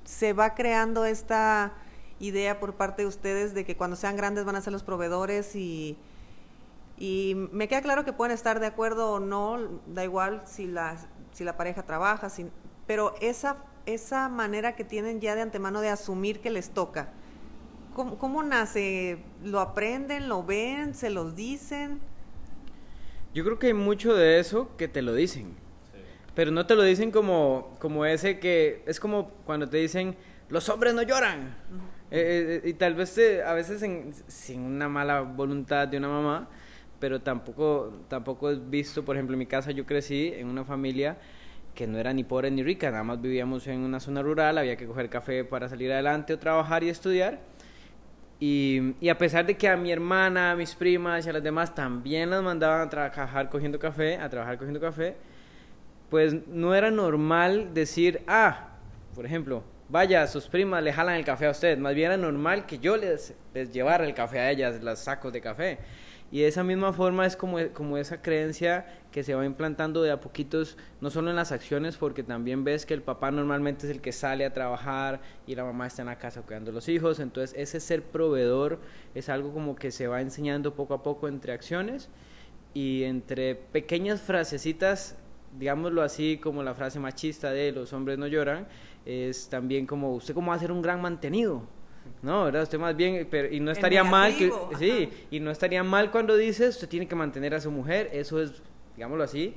se 0.04 0.32
va 0.32 0.54
creando 0.54 1.04
esta 1.04 1.72
idea 2.18 2.60
por 2.60 2.74
parte 2.74 3.02
de 3.02 3.08
ustedes 3.08 3.54
de 3.54 3.64
que 3.64 3.76
cuando 3.76 3.96
sean 3.96 4.16
grandes 4.16 4.44
van 4.44 4.56
a 4.56 4.60
ser 4.60 4.72
los 4.72 4.82
proveedores 4.82 5.56
y, 5.56 5.96
y 6.98 7.34
me 7.52 7.68
queda 7.68 7.82
claro 7.82 8.04
que 8.04 8.12
pueden 8.12 8.32
estar 8.32 8.60
de 8.60 8.66
acuerdo 8.66 9.12
o 9.12 9.20
no, 9.20 9.58
da 9.86 10.04
igual 10.04 10.42
si 10.46 10.66
la, 10.66 10.96
si 11.32 11.44
la 11.44 11.56
pareja 11.56 11.82
trabaja, 11.84 12.28
pero 12.86 13.14
esa, 13.20 13.56
esa 13.86 14.28
manera 14.28 14.76
que 14.76 14.84
tienen 14.84 15.20
ya 15.20 15.34
de 15.34 15.42
antemano 15.42 15.80
de 15.80 15.88
asumir 15.88 16.40
que 16.40 16.50
les 16.50 16.70
toca, 16.70 17.10
¿cómo, 17.94 18.18
cómo 18.18 18.42
nace? 18.42 19.18
¿Lo 19.42 19.60
aprenden, 19.60 20.28
lo 20.28 20.44
ven, 20.44 20.94
se 20.94 21.10
los 21.10 21.34
dicen? 21.34 22.00
Yo 23.34 23.44
creo 23.44 23.58
que 23.58 23.68
hay 23.68 23.74
mucho 23.74 24.14
de 24.14 24.38
eso 24.38 24.68
que 24.76 24.88
te 24.88 25.02
lo 25.02 25.14
dicen. 25.14 25.61
Pero 26.34 26.50
no 26.50 26.66
te 26.66 26.74
lo 26.74 26.82
dicen 26.82 27.10
como, 27.10 27.76
como 27.78 28.06
ese 28.06 28.38
que 28.38 28.82
es 28.86 28.98
como 28.98 29.30
cuando 29.44 29.68
te 29.68 29.76
dicen, 29.76 30.16
los 30.48 30.68
hombres 30.68 30.94
no 30.94 31.02
lloran. 31.02 31.54
Eh, 32.10 32.60
eh, 32.64 32.68
y 32.68 32.74
tal 32.74 32.94
vez 32.94 33.18
a 33.44 33.54
veces 33.54 33.82
sin 34.26 34.60
una 34.60 34.88
mala 34.88 35.22
voluntad 35.22 35.88
de 35.88 35.96
una 35.96 36.08
mamá, 36.08 36.48
pero 36.98 37.20
tampoco, 37.20 38.04
tampoco 38.08 38.50
es 38.50 38.70
visto, 38.70 39.04
por 39.04 39.16
ejemplo, 39.16 39.34
en 39.34 39.38
mi 39.38 39.46
casa 39.46 39.70
yo 39.70 39.86
crecí 39.86 40.32
en 40.36 40.48
una 40.48 40.64
familia 40.64 41.16
que 41.74 41.86
no 41.86 41.98
era 41.98 42.12
ni 42.12 42.22
pobre 42.22 42.50
ni 42.50 42.62
rica, 42.62 42.90
nada 42.90 43.02
más 43.02 43.20
vivíamos 43.20 43.66
en 43.66 43.80
una 43.80 43.98
zona 43.98 44.22
rural, 44.22 44.58
había 44.58 44.76
que 44.76 44.86
coger 44.86 45.08
café 45.08 45.44
para 45.44 45.68
salir 45.68 45.90
adelante 45.90 46.34
o 46.34 46.38
trabajar 46.38 46.84
y 46.84 46.90
estudiar. 46.90 47.40
Y, 48.38 48.94
y, 49.00 49.08
a 49.08 49.16
pesar 49.16 49.46
de 49.46 49.56
que 49.56 49.68
a 49.68 49.76
mi 49.76 49.90
hermana, 49.92 50.50
a 50.50 50.56
mis 50.56 50.74
primas 50.74 51.24
y 51.24 51.30
a 51.30 51.32
las 51.32 51.42
demás 51.42 51.74
también 51.74 52.28
las 52.28 52.42
mandaban 52.42 52.80
a 52.82 52.90
trabajar 52.90 53.48
cogiendo 53.48 53.78
café, 53.78 54.18
a 54.18 54.28
trabajar 54.28 54.58
cogiendo 54.58 54.80
café, 54.80 55.14
pues 56.12 56.46
no 56.46 56.74
era 56.74 56.90
normal 56.90 57.72
decir, 57.72 58.20
ah, 58.26 58.68
por 59.14 59.24
ejemplo, 59.24 59.62
vaya, 59.88 60.26
sus 60.26 60.46
primas 60.46 60.82
le 60.82 60.92
jalan 60.92 61.14
el 61.14 61.24
café 61.24 61.46
a 61.46 61.52
usted. 61.52 61.78
Más 61.78 61.94
bien 61.94 62.08
era 62.08 62.18
normal 62.18 62.66
que 62.66 62.78
yo 62.78 62.98
les, 62.98 63.32
les 63.54 63.72
llevara 63.72 64.04
el 64.04 64.12
café 64.12 64.40
a 64.40 64.50
ellas, 64.50 64.82
los 64.82 64.98
sacos 64.98 65.32
de 65.32 65.40
café. 65.40 65.78
Y 66.30 66.40
de 66.40 66.48
esa 66.48 66.64
misma 66.64 66.92
forma 66.92 67.24
es 67.24 67.34
como, 67.34 67.56
como 67.72 67.96
esa 67.96 68.20
creencia 68.20 68.84
que 69.10 69.24
se 69.24 69.34
va 69.34 69.46
implantando 69.46 70.02
de 70.02 70.10
a 70.10 70.20
poquitos, 70.20 70.76
no 71.00 71.08
solo 71.08 71.30
en 71.30 71.36
las 71.36 71.50
acciones, 71.50 71.96
porque 71.96 72.22
también 72.22 72.62
ves 72.62 72.84
que 72.84 72.92
el 72.92 73.00
papá 73.00 73.30
normalmente 73.30 73.86
es 73.86 73.90
el 73.90 74.02
que 74.02 74.12
sale 74.12 74.44
a 74.44 74.52
trabajar 74.52 75.22
y 75.46 75.54
la 75.54 75.64
mamá 75.64 75.86
está 75.86 76.02
en 76.02 76.08
la 76.08 76.18
casa 76.18 76.42
cuidando 76.42 76.72
a 76.72 76.74
los 76.74 76.90
hijos. 76.90 77.20
Entonces 77.20 77.58
ese 77.58 77.80
ser 77.80 78.02
proveedor 78.02 78.80
es 79.14 79.30
algo 79.30 79.54
como 79.54 79.76
que 79.76 79.90
se 79.90 80.08
va 80.08 80.20
enseñando 80.20 80.74
poco 80.74 80.92
a 80.92 81.02
poco 81.02 81.26
entre 81.26 81.54
acciones 81.54 82.10
y 82.74 83.04
entre 83.04 83.54
pequeñas 83.54 84.20
frasecitas 84.20 85.16
digámoslo 85.58 86.02
así, 86.02 86.38
como 86.38 86.62
la 86.62 86.74
frase 86.74 86.98
machista 86.98 87.50
de 87.50 87.72
los 87.72 87.92
hombres 87.92 88.18
no 88.18 88.26
lloran, 88.26 88.66
es 89.04 89.48
también 89.48 89.86
como 89.86 90.14
usted 90.14 90.34
cómo 90.34 90.50
va 90.50 90.56
a 90.56 90.58
ser 90.58 90.72
un 90.72 90.82
gran 90.82 91.00
mantenido. 91.00 91.62
No, 92.20 92.44
¿verdad? 92.44 92.62
Usted 92.62 92.78
más 92.78 92.96
bien, 92.96 93.28
pero, 93.30 93.52
y 93.52 93.60
no 93.60 93.70
estaría 93.70 94.02
mal 94.02 94.36
que, 94.36 94.50
sí, 94.78 95.08
y 95.30 95.40
no 95.40 95.50
estaría 95.50 95.82
mal 95.84 96.10
cuando 96.10 96.36
dices, 96.36 96.74
usted 96.74 96.88
tiene 96.88 97.06
que 97.06 97.14
mantener 97.14 97.54
a 97.54 97.60
su 97.60 97.70
mujer, 97.70 98.10
eso 98.12 98.40
es, 98.40 98.62
digámoslo 98.96 99.22
así, 99.24 99.54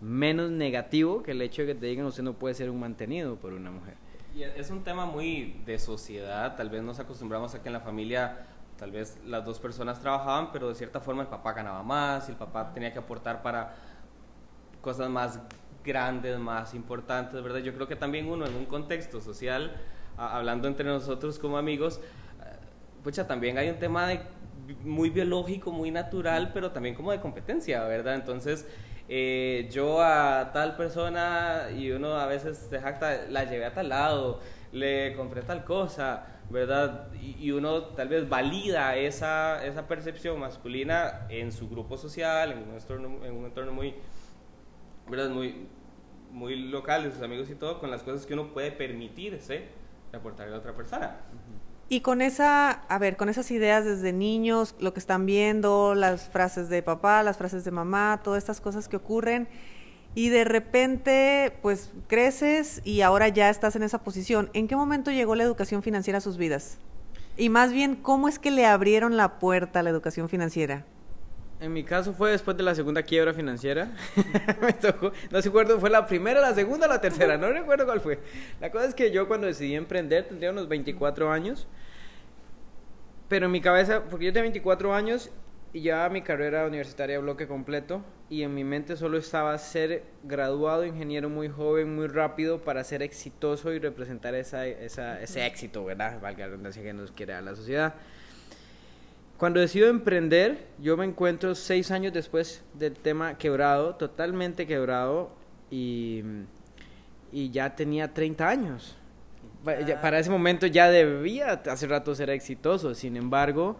menos 0.00 0.50
negativo 0.50 1.22
que 1.22 1.32
el 1.32 1.42
hecho 1.42 1.62
de 1.62 1.68
que 1.68 1.74
te 1.74 1.86
digan 1.86 2.06
usted 2.06 2.22
no 2.22 2.34
puede 2.34 2.54
ser 2.54 2.70
un 2.70 2.80
mantenido 2.80 3.36
por 3.36 3.52
una 3.52 3.70
mujer. 3.70 3.94
Y 4.34 4.42
es 4.42 4.70
un 4.70 4.82
tema 4.82 5.06
muy 5.06 5.60
de 5.64 5.78
sociedad, 5.78 6.56
tal 6.56 6.68
vez 6.68 6.82
nos 6.82 6.98
acostumbramos 6.98 7.54
a 7.54 7.62
que 7.62 7.68
en 7.68 7.74
la 7.74 7.80
familia 7.80 8.46
tal 8.76 8.90
vez 8.90 9.18
las 9.26 9.44
dos 9.44 9.58
personas 9.60 10.00
trabajaban, 10.00 10.52
pero 10.52 10.68
de 10.68 10.74
cierta 10.74 11.00
forma 11.00 11.22
el 11.22 11.28
papá 11.28 11.52
ganaba 11.52 11.82
más, 11.82 12.28
y 12.28 12.32
el 12.32 12.38
papá 12.38 12.72
tenía 12.72 12.92
que 12.92 12.98
aportar 12.98 13.42
para 13.42 13.76
cosas 14.84 15.10
más 15.10 15.40
grandes, 15.84 16.38
más 16.38 16.74
importantes, 16.74 17.42
¿verdad? 17.42 17.58
Yo 17.58 17.74
creo 17.74 17.88
que 17.88 17.96
también 17.96 18.28
uno 18.28 18.46
en 18.46 18.54
un 18.54 18.66
contexto 18.66 19.20
social, 19.20 19.72
hablando 20.16 20.68
entre 20.68 20.84
nosotros 20.84 21.38
como 21.38 21.58
amigos, 21.58 22.00
eh, 22.42 22.56
pucha, 23.02 23.26
también 23.26 23.58
hay 23.58 23.70
un 23.70 23.78
tema 23.78 24.06
de, 24.06 24.20
muy 24.84 25.10
biológico, 25.10 25.72
muy 25.72 25.90
natural, 25.90 26.52
pero 26.54 26.70
también 26.70 26.94
como 26.94 27.10
de 27.10 27.20
competencia, 27.20 27.84
¿verdad? 27.84 28.14
Entonces, 28.14 28.66
eh, 29.08 29.68
yo 29.70 30.00
a 30.02 30.50
tal 30.52 30.76
persona 30.76 31.68
y 31.76 31.90
uno 31.90 32.14
a 32.14 32.26
veces 32.26 32.56
se 32.70 32.80
jacta, 32.80 33.26
la 33.28 33.44
llevé 33.44 33.66
a 33.66 33.74
tal 33.74 33.88
lado, 33.88 34.40
le 34.72 35.14
compré 35.14 35.42
tal 35.42 35.64
cosa, 35.64 36.26
¿verdad? 36.50 37.08
Y, 37.20 37.50
uno 37.50 37.84
tal 37.88 38.08
vez 38.08 38.28
valida 38.28 38.96
esa, 38.96 39.64
esa 39.64 39.86
percepción 39.86 40.38
masculina 40.40 41.26
en 41.28 41.52
su 41.52 41.68
grupo 41.68 41.96
social, 41.98 42.52
en 42.52 42.58
un 42.58 42.74
entorno, 42.74 43.24
en 43.24 43.34
un 43.34 43.44
entorno 43.46 43.72
muy, 43.72 43.94
¿verdad? 45.08 45.30
Muy, 45.30 45.66
muy 46.32 46.56
local, 46.56 47.04
de 47.04 47.12
sus 47.12 47.22
amigos 47.22 47.48
y 47.50 47.54
todo, 47.54 47.80
con 47.80 47.90
las 47.90 48.02
cosas 48.02 48.26
que 48.26 48.34
uno 48.34 48.52
puede 48.52 48.70
permitirse 48.72 49.68
aportarle 50.12 50.54
a 50.54 50.58
otra 50.58 50.74
persona. 50.74 51.16
Y 51.88 52.00
con 52.00 52.22
esa, 52.22 52.70
a 52.70 52.98
ver, 52.98 53.16
con 53.16 53.28
esas 53.28 53.50
ideas 53.50 53.84
desde 53.84 54.12
niños, 54.12 54.74
lo 54.80 54.94
que 54.94 55.00
están 55.00 55.26
viendo, 55.26 55.94
las 55.94 56.28
frases 56.28 56.68
de 56.68 56.82
papá, 56.82 57.22
las 57.22 57.36
frases 57.36 57.64
de 57.64 57.70
mamá, 57.70 58.20
todas 58.24 58.38
estas 58.38 58.60
cosas 58.60 58.88
que 58.88 58.96
ocurren, 58.96 59.48
y 60.14 60.28
de 60.28 60.44
repente, 60.44 61.58
pues 61.60 61.92
creces 62.06 62.80
y 62.84 63.00
ahora 63.00 63.28
ya 63.28 63.50
estás 63.50 63.74
en 63.74 63.82
esa 63.82 64.02
posición. 64.02 64.48
¿En 64.54 64.68
qué 64.68 64.76
momento 64.76 65.10
llegó 65.10 65.34
la 65.34 65.42
educación 65.42 65.82
financiera 65.82 66.18
a 66.18 66.20
sus 66.20 66.36
vidas? 66.36 66.78
Y 67.36 67.48
más 67.48 67.72
bien, 67.72 67.96
¿cómo 67.96 68.28
es 68.28 68.38
que 68.38 68.52
le 68.52 68.64
abrieron 68.64 69.16
la 69.16 69.40
puerta 69.40 69.80
a 69.80 69.82
la 69.82 69.90
educación 69.90 70.28
financiera? 70.28 70.86
En 71.64 71.72
mi 71.72 71.82
caso 71.82 72.12
fue 72.12 72.30
después 72.30 72.58
de 72.58 72.62
la 72.62 72.74
segunda 72.74 73.02
quiebra 73.02 73.32
financiera. 73.32 73.90
me 74.60 74.74
tocó, 74.74 75.12
no 75.30 75.40
se 75.40 75.48
acuerdo, 75.48 75.80
fue 75.80 75.88
la 75.88 76.06
primera, 76.06 76.38
la 76.42 76.54
segunda 76.54 76.84
o 76.84 76.90
la 76.90 77.00
tercera, 77.00 77.38
no 77.38 77.50
recuerdo 77.50 77.86
cuál 77.86 78.02
fue. 78.02 78.18
La 78.60 78.70
cosa 78.70 78.84
es 78.84 78.94
que 78.94 79.10
yo 79.10 79.26
cuando 79.26 79.46
decidí 79.46 79.74
emprender 79.74 80.28
tendría 80.28 80.50
unos 80.50 80.68
24 80.68 81.32
años. 81.32 81.66
Pero 83.28 83.46
en 83.46 83.52
mi 83.52 83.62
cabeza, 83.62 84.02
porque 84.10 84.26
yo 84.26 84.32
tenía 84.34 84.42
24 84.42 84.94
años 84.94 85.30
y 85.72 85.80
ya 85.80 86.06
mi 86.10 86.20
carrera 86.20 86.66
universitaria 86.66 87.18
bloque 87.18 87.48
completo 87.48 88.02
y 88.28 88.42
en 88.42 88.54
mi 88.54 88.62
mente 88.62 88.94
solo 88.98 89.16
estaba 89.16 89.56
ser 89.56 90.04
graduado 90.22 90.84
ingeniero 90.84 91.30
muy 91.30 91.48
joven, 91.48 91.96
muy 91.96 92.08
rápido 92.08 92.60
para 92.60 92.84
ser 92.84 93.02
exitoso 93.02 93.72
y 93.72 93.78
representar 93.78 94.34
esa, 94.34 94.66
esa, 94.66 95.18
ese 95.22 95.46
éxito, 95.46 95.82
¿verdad? 95.82 96.20
Valga 96.20 96.40
la 96.40 96.48
redundancia 96.48 96.82
que 96.82 96.92
nos 96.92 97.10
quiere 97.10 97.32
dar 97.32 97.42
la 97.42 97.56
sociedad. 97.56 97.94
Cuando 99.36 99.60
decido 99.60 99.88
emprender, 99.88 100.68
yo 100.78 100.96
me 100.96 101.04
encuentro 101.04 101.54
seis 101.54 101.90
años 101.90 102.12
después 102.12 102.62
del 102.74 102.94
tema 102.94 103.36
quebrado, 103.36 103.96
totalmente 103.96 104.66
quebrado, 104.66 105.32
y, 105.70 106.22
y 107.32 107.50
ya 107.50 107.74
tenía 107.74 108.14
30 108.14 108.48
años. 108.48 108.96
Para 109.64 110.18
ese 110.18 110.30
momento 110.30 110.66
ya 110.66 110.88
debía 110.88 111.62
hace 111.66 111.86
rato 111.86 112.14
ser 112.14 112.30
exitoso, 112.30 112.94
sin 112.94 113.16
embargo, 113.16 113.76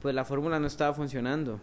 pues 0.00 0.14
la 0.14 0.24
fórmula 0.24 0.60
no 0.60 0.66
estaba 0.66 0.94
funcionando. 0.94 1.58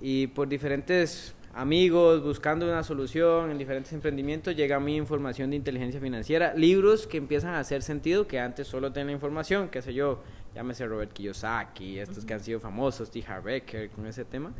Y 0.00 0.28
por 0.28 0.48
diferentes 0.48 1.34
amigos, 1.54 2.22
buscando 2.22 2.66
una 2.66 2.82
solución 2.82 3.50
en 3.50 3.58
diferentes 3.58 3.92
emprendimientos, 3.92 4.56
llega 4.56 4.76
a 4.76 4.80
mí 4.80 4.96
información 4.96 5.50
de 5.50 5.56
inteligencia 5.56 6.00
financiera, 6.00 6.54
libros 6.54 7.06
que 7.06 7.18
empiezan 7.18 7.54
a 7.54 7.58
hacer 7.58 7.82
sentido, 7.82 8.26
que 8.26 8.40
antes 8.40 8.66
solo 8.66 8.92
tenía 8.92 9.12
información, 9.12 9.68
qué 9.68 9.82
sé 9.82 9.92
yo, 9.92 10.22
llámese 10.54 10.86
Robert 10.86 11.12
Kiyosaki, 11.12 11.98
estos 11.98 12.24
que 12.24 12.34
han 12.34 12.40
sido 12.40 12.60
famosos, 12.60 13.10
T. 13.10 13.24
Harv 13.26 13.44
Becker, 13.44 13.90
con 13.90 14.06
ese 14.06 14.24
tema, 14.24 14.52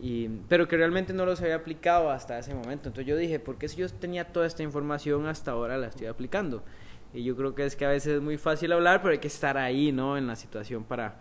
y, 0.00 0.28
pero 0.48 0.68
que 0.68 0.76
realmente 0.76 1.12
no 1.12 1.24
los 1.24 1.40
había 1.40 1.56
aplicado 1.56 2.10
hasta 2.10 2.38
ese 2.38 2.54
momento. 2.54 2.88
Entonces 2.88 3.06
yo 3.06 3.16
dije, 3.16 3.38
¿por 3.38 3.56
qué 3.56 3.68
si 3.68 3.76
yo 3.76 3.88
tenía 3.88 4.26
toda 4.26 4.46
esta 4.46 4.62
información 4.62 5.26
hasta 5.26 5.52
ahora 5.52 5.78
la 5.78 5.88
estoy 5.88 6.06
aplicando? 6.06 6.62
Y 7.14 7.24
yo 7.24 7.34
creo 7.36 7.54
que 7.54 7.64
es 7.64 7.76
que 7.76 7.86
a 7.86 7.88
veces 7.88 8.16
es 8.16 8.22
muy 8.22 8.36
fácil 8.36 8.72
hablar, 8.72 9.00
pero 9.00 9.12
hay 9.12 9.18
que 9.18 9.28
estar 9.28 9.56
ahí, 9.56 9.92
¿no? 9.92 10.18
En 10.18 10.26
la 10.26 10.36
situación 10.36 10.84
para, 10.84 11.16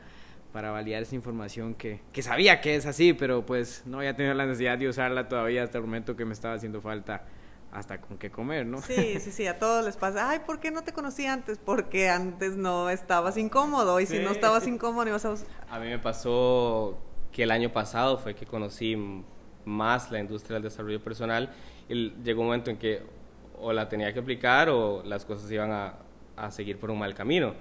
para 0.52 0.72
validar 0.72 1.02
esa 1.02 1.16
información 1.16 1.74
que, 1.74 2.02
que 2.12 2.22
sabía 2.22 2.60
que 2.60 2.76
es 2.76 2.86
así, 2.86 3.14
pero 3.14 3.46
pues 3.46 3.84
no 3.86 4.00
había 4.00 4.16
tenido 4.16 4.34
la 4.34 4.46
necesidad 4.46 4.78
de 4.78 4.90
usarla 4.90 5.30
todavía 5.30 5.64
hasta 5.64 5.78
el 5.78 5.86
momento 5.86 6.18
que 6.18 6.26
me 6.26 6.34
estaba 6.34 6.56
haciendo 6.56 6.82
falta 6.82 7.24
hasta 7.76 8.00
con 8.00 8.18
qué 8.18 8.32
comer, 8.32 8.66
¿no? 8.66 8.82
Sí, 8.82 9.20
sí, 9.20 9.32
sí, 9.32 9.48
a 9.48 9.60
todos 9.60 9.84
les 9.84 9.98
pasa, 9.98 10.30
ay, 10.30 10.40
¿por 10.46 10.62
qué 10.62 10.72
no 10.72 10.84
te 10.84 10.94
conocí 10.94 11.26
antes? 11.26 11.58
Porque 11.58 12.10
antes 12.10 12.56
no 12.56 12.90
estabas 12.90 13.36
incómodo 13.36 14.00
y 14.00 14.06
si 14.06 14.20
no 14.20 14.32
estabas 14.32 14.66
incómodo 14.66 15.08
ibas 15.10 15.26
a... 15.26 15.36
A 15.70 15.80
mí 15.80 15.88
me 15.88 16.00
pasó 16.00 16.98
que 17.34 17.44
el 17.44 17.52
año 17.52 17.74
pasado 17.74 18.18
fue 18.18 18.34
que 18.34 18.46
conocí 18.46 18.98
más 19.66 20.10
la 20.10 20.20
industria 20.20 20.56
del 20.56 20.64
desarrollo 20.64 21.04
personal 21.04 21.50
y 21.90 22.12
llegó 22.24 22.42
un 22.42 22.48
momento 22.48 22.72
en 22.72 22.78
que 22.78 23.04
o 23.60 23.74
la 23.74 23.90
tenía 23.90 24.14
que 24.14 24.20
aplicar 24.20 24.70
o 24.70 25.04
las 25.04 25.26
cosas 25.26 25.52
iban 25.52 25.72
a, 25.72 25.96
a 26.38 26.52
seguir 26.52 26.80
por 26.80 26.92
un 26.92 27.00
mal 27.00 27.14
camino. 27.14 27.56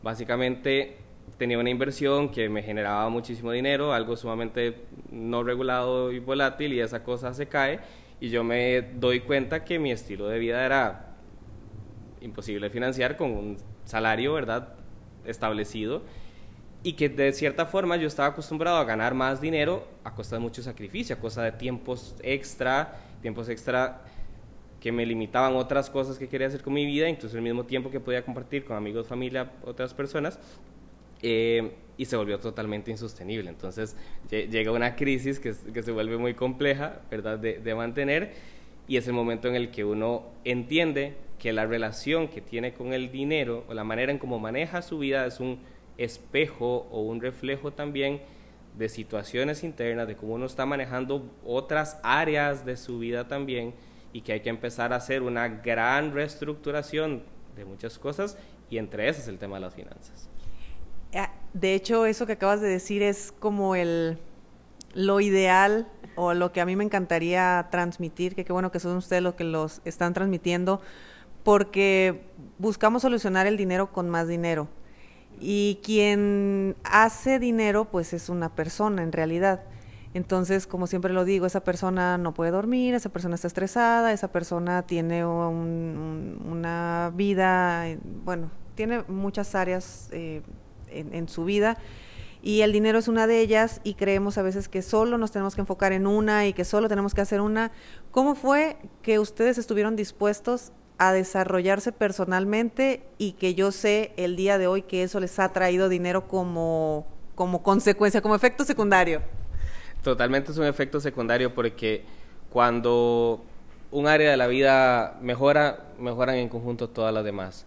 Básicamente 0.00 0.98
tenía 1.38 1.58
una 1.58 1.70
inversión 1.70 2.30
que 2.30 2.48
me 2.48 2.62
generaba 2.62 3.08
muchísimo 3.08 3.50
dinero, 3.50 3.92
algo 3.92 4.16
sumamente 4.16 4.84
no 5.10 5.42
regulado 5.42 6.12
y 6.12 6.20
volátil 6.20 6.72
y 6.72 6.80
esa 6.80 7.02
cosa 7.02 7.34
se 7.34 7.48
cae 7.48 7.80
y 8.20 8.30
yo 8.30 8.44
me 8.44 8.82
doy 8.82 9.20
cuenta 9.20 9.64
que 9.64 9.78
mi 9.78 9.92
estilo 9.92 10.28
de 10.28 10.38
vida 10.38 10.64
era 10.64 11.16
imposible 12.20 12.70
financiar 12.70 13.16
con 13.16 13.30
un 13.32 13.56
salario, 13.84 14.34
¿verdad?, 14.34 14.74
establecido 15.24 16.02
y 16.82 16.92
que 16.92 17.08
de 17.08 17.32
cierta 17.32 17.66
forma 17.66 17.96
yo 17.96 18.06
estaba 18.06 18.28
acostumbrado 18.28 18.76
a 18.76 18.84
ganar 18.84 19.12
más 19.12 19.40
dinero 19.40 19.88
a 20.04 20.14
costa 20.14 20.36
de 20.36 20.40
mucho 20.40 20.62
sacrificio, 20.62 21.16
a 21.16 21.18
costa 21.18 21.42
de 21.42 21.50
tiempos 21.50 22.14
extra, 22.22 23.00
tiempos 23.22 23.48
extra 23.48 24.02
que 24.78 24.92
me 24.92 25.04
limitaban 25.04 25.56
otras 25.56 25.90
cosas 25.90 26.16
que 26.16 26.28
quería 26.28 26.46
hacer 26.46 26.62
con 26.62 26.72
mi 26.72 26.86
vida, 26.86 27.08
incluso 27.08 27.36
el 27.36 27.42
mismo 27.42 27.64
tiempo 27.64 27.90
que 27.90 27.98
podía 27.98 28.24
compartir 28.24 28.64
con 28.64 28.76
amigos, 28.76 29.08
familia, 29.08 29.50
otras 29.64 29.94
personas. 29.94 30.38
Eh, 31.22 31.72
y 31.98 32.04
se 32.04 32.16
volvió 32.16 32.38
totalmente 32.38 32.90
insostenible. 32.90 33.48
Entonces 33.48 33.96
llega 34.30 34.70
una 34.72 34.96
crisis 34.96 35.40
que, 35.40 35.54
que, 35.72 35.82
se 35.82 35.92
vuelve 35.92 36.18
muy 36.18 36.34
compleja, 36.34 37.00
¿verdad?, 37.10 37.38
de, 37.38 37.58
de, 37.58 37.74
mantener 37.74 38.34
y 38.86 38.98
es 38.98 39.06
el 39.06 39.14
momento 39.14 39.48
en 39.48 39.54
el 39.54 39.70
que 39.70 39.84
uno 39.84 40.24
entiende 40.44 41.14
que 41.38 41.52
la 41.52 41.66
relación 41.66 42.28
que 42.28 42.40
tiene 42.40 42.74
con 42.74 42.92
el 42.92 43.10
dinero 43.10 43.64
o 43.68 43.74
la 43.74 43.84
manera 43.84 44.12
en 44.12 44.18
cómo 44.18 44.38
maneja 44.38 44.82
su 44.82 44.98
vida 44.98 45.26
es 45.26 45.40
un 45.40 45.58
espejo 45.98 46.86
o 46.90 47.00
un 47.02 47.20
reflejo 47.20 47.72
también 47.72 48.20
de 48.76 48.88
situaciones 48.88 49.64
internas, 49.64 50.06
de 50.06 50.16
cómo 50.16 50.34
uno 50.34 50.46
está 50.46 50.66
manejando 50.66 51.30
otras 51.44 51.98
áreas 52.02 52.66
de 52.66 52.76
su 52.76 52.98
vida 52.98 53.26
también 53.26 53.74
y 54.12 54.20
que 54.20 54.32
hay 54.32 54.40
que 54.40 54.50
empezar 54.50 54.92
a 54.92 54.96
hacer 54.96 55.22
una 55.22 55.48
gran 55.48 56.12
reestructuración 56.12 57.22
de 57.56 57.64
muchas 57.64 57.98
cosas 57.98 58.38
y 58.68 58.78
entre 58.78 59.08
esas 59.08 59.28
el 59.28 59.38
tema 59.38 59.56
de 59.56 59.62
las 59.62 59.74
finanzas. 59.74 60.28
De 61.56 61.72
hecho, 61.72 62.04
eso 62.04 62.26
que 62.26 62.34
acabas 62.34 62.60
de 62.60 62.68
decir 62.68 63.02
es 63.02 63.32
como 63.32 63.76
el 63.76 64.18
lo 64.92 65.20
ideal 65.20 65.88
o 66.14 66.34
lo 66.34 66.52
que 66.52 66.60
a 66.60 66.66
mí 66.66 66.76
me 66.76 66.84
encantaría 66.84 67.68
transmitir, 67.70 68.34
que 68.34 68.44
qué 68.44 68.52
bueno 68.52 68.70
que 68.70 68.78
son 68.78 68.98
ustedes 68.98 69.22
los 69.22 69.36
que 69.36 69.44
los 69.44 69.80
están 69.86 70.12
transmitiendo, 70.12 70.82
porque 71.44 72.26
buscamos 72.58 73.00
solucionar 73.00 73.46
el 73.46 73.56
dinero 73.56 73.90
con 73.90 74.10
más 74.10 74.28
dinero. 74.28 74.68
Y 75.40 75.80
quien 75.82 76.76
hace 76.84 77.38
dinero, 77.38 77.86
pues 77.86 78.12
es 78.12 78.28
una 78.28 78.54
persona 78.54 79.02
en 79.02 79.12
realidad. 79.12 79.62
Entonces, 80.12 80.66
como 80.66 80.86
siempre 80.86 81.14
lo 81.14 81.24
digo, 81.24 81.46
esa 81.46 81.64
persona 81.64 82.18
no 82.18 82.34
puede 82.34 82.50
dormir, 82.50 82.92
esa 82.94 83.08
persona 83.08 83.34
está 83.34 83.46
estresada, 83.46 84.12
esa 84.12 84.30
persona 84.30 84.82
tiene 84.82 85.24
una 85.24 87.10
vida, 87.14 87.86
bueno, 88.26 88.50
tiene 88.74 89.04
muchas 89.08 89.54
áreas 89.54 90.10
eh, 90.12 90.42
en, 90.98 91.28
su 91.28 91.44
vida 91.44 91.78
y 92.42 92.60
el 92.60 92.72
dinero 92.72 92.98
es 92.98 93.08
una 93.08 93.26
de 93.26 93.40
ellas 93.40 93.80
y 93.82 93.94
creemos 93.94 94.38
a 94.38 94.42
veces 94.42 94.68
que 94.68 94.82
solo 94.82 95.18
nos 95.18 95.32
tenemos 95.32 95.54
que 95.54 95.62
enfocar 95.62 95.92
en 95.92 96.06
una 96.06 96.46
y 96.46 96.52
que 96.52 96.64
solo 96.64 96.88
tenemos 96.88 97.12
que 97.12 97.20
hacer 97.20 97.40
una. 97.40 97.72
¿Cómo 98.12 98.34
fue 98.34 98.76
que 99.02 99.18
ustedes 99.18 99.58
estuvieron 99.58 99.96
dispuestos 99.96 100.70
a 100.98 101.12
desarrollarse 101.12 101.92
personalmente 101.92 103.02
y 103.18 103.32
que 103.32 103.54
yo 103.54 103.72
sé 103.72 104.12
el 104.16 104.36
día 104.36 104.58
de 104.58 104.66
hoy 104.66 104.82
que 104.82 105.02
eso 105.02 105.18
les 105.18 105.38
ha 105.38 105.52
traído 105.52 105.88
dinero 105.88 106.28
como, 106.28 107.06
como 107.34 107.62
consecuencia, 107.62 108.22
como 108.22 108.36
efecto 108.36 108.64
secundario? 108.64 109.22
Totalmente 110.02 110.52
es 110.52 110.58
un 110.58 110.66
efecto 110.66 111.00
secundario 111.00 111.52
porque 111.52 112.04
cuando 112.50 113.42
un 113.90 114.06
área 114.06 114.30
de 114.30 114.36
la 114.36 114.46
vida 114.46 115.18
mejora, 115.20 115.80
mejoran 115.98 116.36
en 116.36 116.48
conjunto 116.48 116.88
todas 116.88 117.12
las 117.12 117.24
demás. 117.24 117.66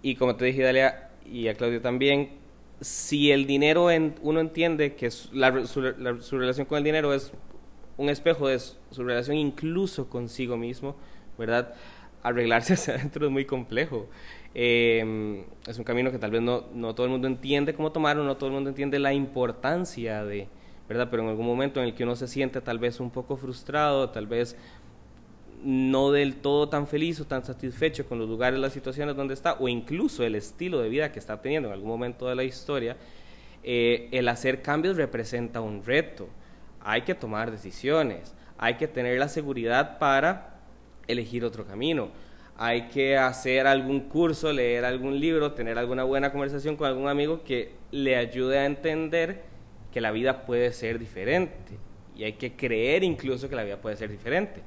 Y 0.00 0.16
como 0.16 0.36
te 0.36 0.46
dije, 0.46 0.62
Dalia, 0.62 1.10
y 1.32 1.48
a 1.48 1.54
Claudio 1.54 1.80
también, 1.80 2.30
si 2.80 3.30
el 3.32 3.46
dinero, 3.46 3.90
en, 3.90 4.14
uno 4.22 4.40
entiende 4.40 4.94
que 4.94 5.10
su, 5.10 5.30
relación 5.32 6.66
con 6.66 6.78
el 6.78 6.84
dinero 6.84 7.14
es 7.14 7.32
un 7.96 8.10
espejo 8.10 8.48
de 8.48 8.58
su 8.58 9.04
relación 9.04 9.36
incluso 9.36 10.10
consigo 10.10 10.56
mismo, 10.56 10.94
¿verdad? 11.38 11.74
Arreglarse 12.22 12.72
hacia 12.74 12.94
adentro 12.94 13.26
es 13.26 13.32
muy 13.32 13.46
complejo. 13.46 14.08
Eh, 14.54 15.44
es 15.66 15.78
un 15.78 15.84
camino 15.84 16.10
que 16.10 16.18
tal 16.18 16.30
vez 16.30 16.42
no, 16.42 16.64
no 16.74 16.94
todo 16.94 17.06
el 17.06 17.12
mundo 17.12 17.26
entiende 17.26 17.72
cómo 17.72 17.92
tomarlo, 17.92 18.24
no 18.24 18.36
todo 18.36 18.48
el 18.48 18.54
mundo 18.54 18.68
entiende 18.68 18.98
la 18.98 19.14
importancia 19.14 20.24
de, 20.24 20.48
¿verdad? 20.88 21.08
Pero 21.10 21.22
en 21.22 21.30
algún 21.30 21.46
momento 21.46 21.80
en 21.80 21.86
el 21.86 21.94
que 21.94 22.04
uno 22.04 22.16
se 22.16 22.28
siente 22.28 22.60
tal 22.60 22.78
vez 22.78 23.00
un 23.00 23.10
poco 23.10 23.38
frustrado, 23.38 24.10
tal 24.10 24.26
vez 24.26 24.56
no 25.64 26.10
del 26.10 26.36
todo 26.36 26.68
tan 26.68 26.86
feliz 26.86 27.20
o 27.20 27.24
tan 27.24 27.44
satisfecho 27.44 28.06
con 28.06 28.18
los 28.18 28.28
lugares, 28.28 28.58
las 28.58 28.72
situaciones 28.72 29.16
donde 29.16 29.34
está, 29.34 29.54
o 29.54 29.68
incluso 29.68 30.24
el 30.24 30.34
estilo 30.34 30.80
de 30.80 30.88
vida 30.88 31.12
que 31.12 31.18
está 31.18 31.40
teniendo 31.40 31.68
en 31.68 31.74
algún 31.74 31.88
momento 31.88 32.28
de 32.28 32.34
la 32.34 32.44
historia, 32.44 32.96
eh, 33.62 34.08
el 34.12 34.28
hacer 34.28 34.62
cambios 34.62 34.96
representa 34.96 35.60
un 35.60 35.84
reto. 35.84 36.28
Hay 36.80 37.02
que 37.02 37.14
tomar 37.14 37.50
decisiones, 37.50 38.34
hay 38.58 38.74
que 38.74 38.88
tener 38.88 39.18
la 39.18 39.28
seguridad 39.28 39.98
para 39.98 40.60
elegir 41.06 41.44
otro 41.44 41.64
camino. 41.64 42.10
Hay 42.56 42.88
que 42.88 43.16
hacer 43.16 43.66
algún 43.66 44.00
curso, 44.00 44.52
leer 44.52 44.84
algún 44.84 45.18
libro, 45.18 45.52
tener 45.52 45.78
alguna 45.78 46.04
buena 46.04 46.30
conversación 46.32 46.76
con 46.76 46.86
algún 46.86 47.08
amigo 47.08 47.42
que 47.44 47.72
le 47.90 48.16
ayude 48.16 48.58
a 48.58 48.66
entender 48.66 49.42
que 49.92 50.00
la 50.00 50.10
vida 50.10 50.44
puede 50.44 50.72
ser 50.72 50.98
diferente. 50.98 51.78
Y 52.16 52.24
hay 52.24 52.34
que 52.34 52.54
creer 52.54 53.04
incluso 53.04 53.48
que 53.48 53.56
la 53.56 53.64
vida 53.64 53.78
puede 53.78 53.96
ser 53.96 54.10
diferente 54.10 54.60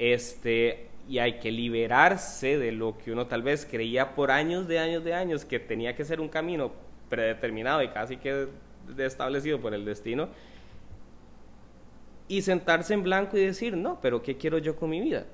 este, 0.00 0.86
y 1.08 1.18
hay 1.18 1.34
que 1.40 1.52
liberarse 1.52 2.58
de 2.58 2.72
lo 2.72 2.96
que 2.96 3.12
uno 3.12 3.26
tal 3.26 3.42
vez 3.42 3.66
creía 3.70 4.14
por 4.14 4.30
años 4.30 4.66
de 4.66 4.78
años 4.78 5.04
de 5.04 5.12
años 5.12 5.44
que 5.44 5.60
tenía 5.60 5.94
que 5.94 6.06
ser 6.06 6.20
un 6.20 6.28
camino 6.28 6.72
predeterminado 7.10 7.82
y 7.82 7.88
casi 7.88 8.16
que 8.16 8.48
establecido 8.96 9.60
por 9.60 9.74
el 9.74 9.84
destino 9.84 10.30
y 12.28 12.40
sentarse 12.40 12.94
en 12.94 13.02
blanco 13.02 13.36
y 13.36 13.44
decir, 13.44 13.76
no, 13.76 14.00
pero 14.00 14.22
¿qué 14.22 14.38
quiero 14.38 14.56
yo 14.56 14.74
con 14.74 14.88
mi 14.88 15.00
vida? 15.00 15.26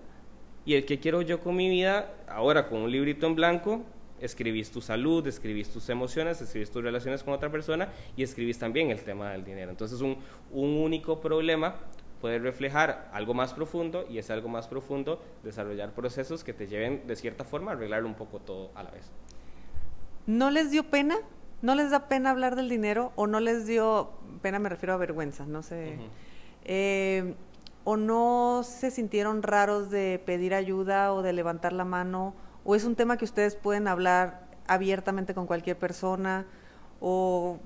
Y 0.64 0.74
el 0.74 0.84
que 0.84 0.98
quiero 0.98 1.22
yo 1.22 1.38
con 1.40 1.54
mi 1.54 1.70
vida, 1.70 2.12
ahora 2.26 2.68
con 2.68 2.80
un 2.80 2.90
librito 2.90 3.26
en 3.26 3.36
blanco, 3.36 3.84
escribís 4.20 4.72
tu 4.72 4.80
salud, 4.80 5.24
escribís 5.28 5.68
tus 5.68 5.88
emociones, 5.90 6.40
escribís 6.40 6.70
tus 6.72 6.82
relaciones 6.82 7.22
con 7.22 7.34
otra 7.34 7.52
persona 7.52 7.88
y 8.16 8.24
escribís 8.24 8.58
también 8.58 8.90
el 8.90 9.00
tema 9.02 9.30
del 9.30 9.44
dinero. 9.44 9.70
Entonces 9.70 10.00
un, 10.00 10.16
un 10.50 10.70
único 10.70 11.20
problema 11.20 11.76
puede 12.26 12.40
reflejar 12.40 13.08
algo 13.12 13.34
más 13.34 13.54
profundo 13.54 14.04
y 14.10 14.18
ese 14.18 14.32
algo 14.32 14.48
más 14.48 14.66
profundo 14.66 15.22
desarrollar 15.44 15.92
procesos 15.92 16.42
que 16.42 16.52
te 16.52 16.66
lleven 16.66 17.06
de 17.06 17.14
cierta 17.14 17.44
forma 17.44 17.70
a 17.70 17.74
arreglar 17.74 18.04
un 18.04 18.14
poco 18.14 18.40
todo 18.40 18.72
a 18.74 18.82
la 18.82 18.90
vez. 18.90 19.12
¿No 20.26 20.50
les 20.50 20.72
dio 20.72 20.90
pena? 20.90 21.14
¿No 21.62 21.76
les 21.76 21.92
da 21.92 22.08
pena 22.08 22.30
hablar 22.30 22.56
del 22.56 22.68
dinero 22.68 23.12
o 23.14 23.28
no 23.28 23.38
les 23.38 23.64
dio 23.64 24.10
pena, 24.42 24.58
me 24.58 24.68
refiero 24.68 24.94
a 24.94 24.96
vergüenza, 24.96 25.46
no 25.46 25.62
sé. 25.62 25.98
Eh, 26.64 27.36
¿O 27.84 27.96
no 27.96 28.62
se 28.64 28.90
sintieron 28.90 29.44
raros 29.44 29.88
de 29.88 30.20
pedir 30.26 30.52
ayuda 30.52 31.12
o 31.12 31.22
de 31.22 31.32
levantar 31.32 31.72
la 31.72 31.84
mano? 31.84 32.34
¿O 32.64 32.74
es 32.74 32.82
un 32.82 32.96
tema 32.96 33.18
que 33.18 33.24
ustedes 33.24 33.54
pueden 33.54 33.86
hablar 33.86 34.48
abiertamente 34.66 35.32
con 35.32 35.46
cualquier 35.46 35.78
persona? 35.78 36.44
¿O 36.98 37.60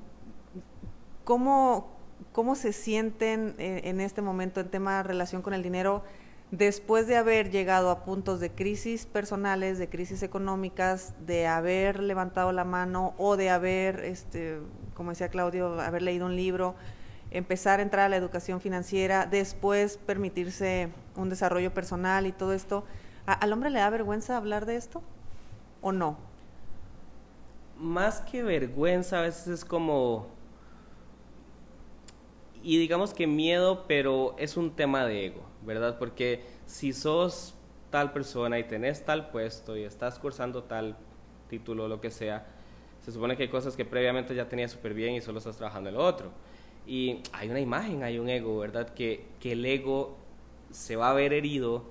cómo, 1.25 1.97
¿Cómo 2.33 2.55
se 2.55 2.73
sienten 2.73 3.55
eh, 3.59 3.83
en 3.85 4.01
este 4.01 4.23
momento 4.23 4.61
en 4.61 4.69
tema 4.69 4.99
de 4.99 5.03
relación 5.03 5.43
con 5.43 5.55
el 5.55 5.63
dinero 5.63 6.03
después 6.51 7.07
de 7.07 7.17
haber 7.17 7.51
llegado 7.51 7.91
a 7.91 8.05
puntos 8.05 8.41
de 8.41 8.51
crisis 8.51 9.07
personales, 9.07 9.79
de 9.79 9.89
crisis 9.89 10.23
económicas, 10.23 11.15
de 11.27 11.47
haber 11.47 12.01
levantado 12.01 12.53
la 12.53 12.65
mano 12.65 13.15
o 13.19 13.37
de 13.37 13.51
haber, 13.51 14.01
este, 14.01 14.59
como 14.95 15.11
decía 15.11 15.29
Claudio, 15.29 15.81
haber 15.81 16.03
leído 16.03 16.27
un 16.27 16.37
libro, 16.37 16.75
empezar 17.31 17.79
a 17.79 17.83
entrar 17.83 18.07
a 18.07 18.09
la 18.09 18.17
educación 18.17 18.61
financiera, 18.61 19.27
después 19.27 19.97
permitirse 19.99 20.89
un 21.17 21.29
desarrollo 21.29 21.73
personal 21.73 22.27
y 22.27 22.33
todo 22.33 22.53
esto? 22.53 22.85
¿Al 23.27 23.53
hombre 23.53 23.71
le 23.71 23.79
da 23.79 23.91
vergüenza 23.91 24.37
hablar 24.37 24.67
de 24.67 24.77
esto 24.77 25.03
o 25.81 25.93
no? 25.93 26.17
Más 27.79 28.21
que 28.23 28.43
vergüenza, 28.43 29.21
a 29.21 29.23
veces 29.23 29.47
es 29.47 29.65
como 29.65 30.27
y 32.63 32.79
digamos 32.79 33.15
que 33.15 33.27
miedo, 33.27 33.85
pero 33.87 34.35
es 34.39 34.57
un 34.57 34.75
tema 34.77 35.07
de 35.07 35.27
ego, 35.27 35.43
¿verdad? 35.63 35.99
Porque 35.99 36.43
si 36.67 36.93
sos 36.93 37.55
tal 37.91 38.13
persona 38.13 38.59
y 38.59 38.65
tenés 38.65 39.05
tal 39.05 39.31
puesto 39.31 39.77
y 39.77 39.85
estás 39.85 40.19
cursando 40.19 40.65
tal 40.65 40.97
título 41.49 41.85
o 41.85 41.89
lo 41.89 42.01
que 42.01 42.11
sea, 42.11 42.47
se 43.05 43.13
supone 43.13 43.37
que 43.37 43.45
hay 43.45 43.49
cosas 43.49 43.77
que 43.77 43.85
previamente 43.85 44.35
ya 44.35 44.49
tenías 44.49 44.71
súper 44.71 44.95
bien 44.95 45.15
y 45.15 45.21
solo 45.21 45.39
estás 45.39 45.57
trabajando 45.57 45.89
en 45.89 45.97
lo 45.97 46.05
otro. 46.05 46.31
Y 46.87 47.21
hay 47.33 47.49
una 47.51 47.61
imagen, 47.61 48.03
hay 48.03 48.19
un 48.19 48.29
ego, 48.29 48.59
¿verdad? 48.59 48.91
Que, 48.91 49.27
que 49.41 49.53
el 49.53 49.65
ego 49.65 50.17
se 50.71 50.97
va 50.97 51.11
a 51.11 51.15
ver 51.15 51.33
herido, 51.33 51.85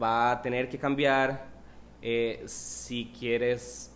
va 0.00 0.32
a 0.32 0.42
tener 0.42 0.68
que 0.68 0.78
cambiar 0.78 1.46
eh, 2.02 2.42
si 2.46 3.12
quieres 3.18 3.92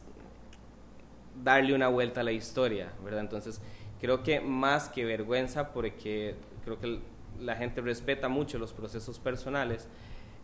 darle 1.43 1.75
una 1.75 1.89
vuelta 1.89 2.21
a 2.21 2.25
la 2.25 2.33
historia, 2.33 2.93
¿verdad? 3.05 3.21
Entonces, 3.21 3.61
Creo 4.01 4.23
que 4.23 4.41
más 4.41 4.89
que 4.89 5.05
vergüenza, 5.05 5.73
porque 5.73 6.35
creo 6.65 6.79
que 6.79 7.01
la 7.39 7.57
gente 7.57 7.81
respeta 7.81 8.29
mucho 8.29 8.59
los 8.59 8.73
procesos 8.73 9.19
personales 9.19 9.89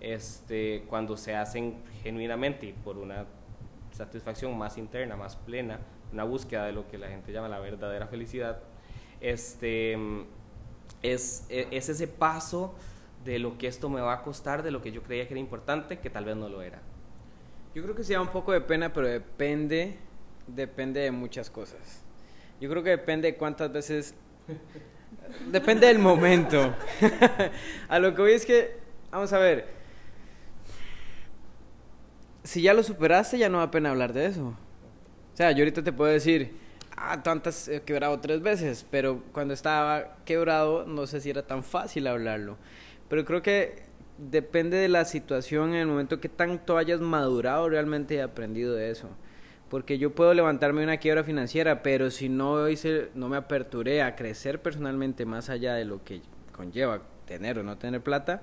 este, 0.00 0.84
cuando 0.88 1.16
se 1.16 1.34
hacen 1.34 1.76
genuinamente 2.02 2.66
y 2.66 2.72
por 2.72 2.98
una 2.98 3.26
satisfacción 3.92 4.56
más 4.56 4.76
interna, 4.76 5.16
más 5.16 5.36
plena, 5.36 5.80
una 6.12 6.24
búsqueda 6.24 6.66
de 6.66 6.72
lo 6.72 6.86
que 6.88 6.98
la 6.98 7.08
gente 7.08 7.32
llama 7.32 7.48
la 7.48 7.58
verdadera 7.58 8.06
felicidad, 8.06 8.60
este, 9.20 9.96
es, 11.02 11.46
e, 11.48 11.68
es 11.70 11.88
ese 11.88 12.06
paso 12.08 12.74
de 13.24 13.38
lo 13.38 13.58
que 13.58 13.66
esto 13.66 13.88
me 13.88 14.00
va 14.00 14.12
a 14.12 14.22
costar, 14.22 14.62
de 14.62 14.70
lo 14.70 14.82
que 14.82 14.92
yo 14.92 15.02
creía 15.02 15.26
que 15.26 15.34
era 15.34 15.40
importante, 15.40 15.98
que 15.98 16.10
tal 16.10 16.24
vez 16.24 16.36
no 16.36 16.48
lo 16.48 16.62
era. 16.62 16.80
Yo 17.74 17.82
creo 17.82 17.94
que 17.94 18.04
sí 18.04 18.12
da 18.12 18.20
un 18.20 18.28
poco 18.28 18.52
de 18.52 18.60
pena, 18.60 18.92
pero 18.92 19.08
depende, 19.08 19.98
depende 20.46 21.00
de 21.00 21.10
muchas 21.10 21.50
cosas. 21.50 22.05
Yo 22.60 22.70
creo 22.70 22.82
que 22.82 22.90
depende 22.90 23.32
de 23.32 23.36
cuántas 23.36 23.72
veces... 23.72 24.14
depende 25.50 25.86
del 25.86 25.98
momento. 25.98 26.74
a 27.88 27.98
lo 27.98 28.14
que 28.14 28.22
voy 28.22 28.32
es 28.32 28.46
que, 28.46 28.76
vamos 29.10 29.32
a 29.32 29.38
ver, 29.38 29.66
si 32.44 32.62
ya 32.62 32.72
lo 32.72 32.82
superaste, 32.82 33.38
ya 33.38 33.48
no 33.48 33.58
da 33.58 33.70
pena 33.70 33.90
hablar 33.90 34.12
de 34.12 34.26
eso. 34.26 34.46
O 34.46 35.36
sea, 35.36 35.50
yo 35.52 35.58
ahorita 35.58 35.82
te 35.82 35.92
puedo 35.92 36.10
decir, 36.10 36.56
ah, 36.96 37.22
tantas 37.22 37.68
he 37.68 37.82
quebrado 37.82 38.18
tres 38.20 38.40
veces, 38.40 38.86
pero 38.90 39.22
cuando 39.32 39.52
estaba 39.52 40.16
quebrado 40.24 40.86
no 40.86 41.06
sé 41.06 41.20
si 41.20 41.28
era 41.28 41.42
tan 41.42 41.62
fácil 41.62 42.06
hablarlo. 42.06 42.56
Pero 43.08 43.24
creo 43.26 43.42
que 43.42 43.82
depende 44.16 44.78
de 44.78 44.88
la 44.88 45.04
situación 45.04 45.70
en 45.70 45.80
el 45.80 45.86
momento 45.88 46.20
que 46.20 46.30
tanto 46.30 46.78
hayas 46.78 47.00
madurado 47.00 47.68
realmente 47.68 48.14
y 48.14 48.18
aprendido 48.20 48.74
de 48.74 48.90
eso 48.90 49.10
porque 49.68 49.98
yo 49.98 50.14
puedo 50.14 50.32
levantarme 50.34 50.82
una 50.82 50.98
quiebra 50.98 51.24
financiera, 51.24 51.82
pero 51.82 52.10
si 52.10 52.28
no 52.28 52.68
hice, 52.68 53.10
no 53.14 53.28
me 53.28 53.36
aperturé 53.36 54.02
a 54.02 54.14
crecer 54.14 54.62
personalmente 54.62 55.26
más 55.26 55.48
allá 55.50 55.74
de 55.74 55.84
lo 55.84 56.04
que 56.04 56.20
conlleva 56.52 57.02
tener 57.26 57.58
o 57.58 57.62
no 57.62 57.76
tener 57.76 58.00
plata, 58.00 58.42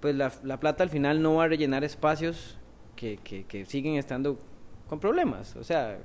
pues 0.00 0.14
la, 0.14 0.32
la 0.44 0.60
plata 0.60 0.84
al 0.84 0.90
final 0.90 1.20
no 1.20 1.36
va 1.36 1.44
a 1.44 1.48
rellenar 1.48 1.82
espacios 1.82 2.58
que, 2.94 3.18
que, 3.24 3.44
que 3.44 3.64
siguen 3.64 3.96
estando 3.96 4.38
con 4.88 5.00
problemas. 5.00 5.56
O 5.56 5.64
sea, 5.64 5.98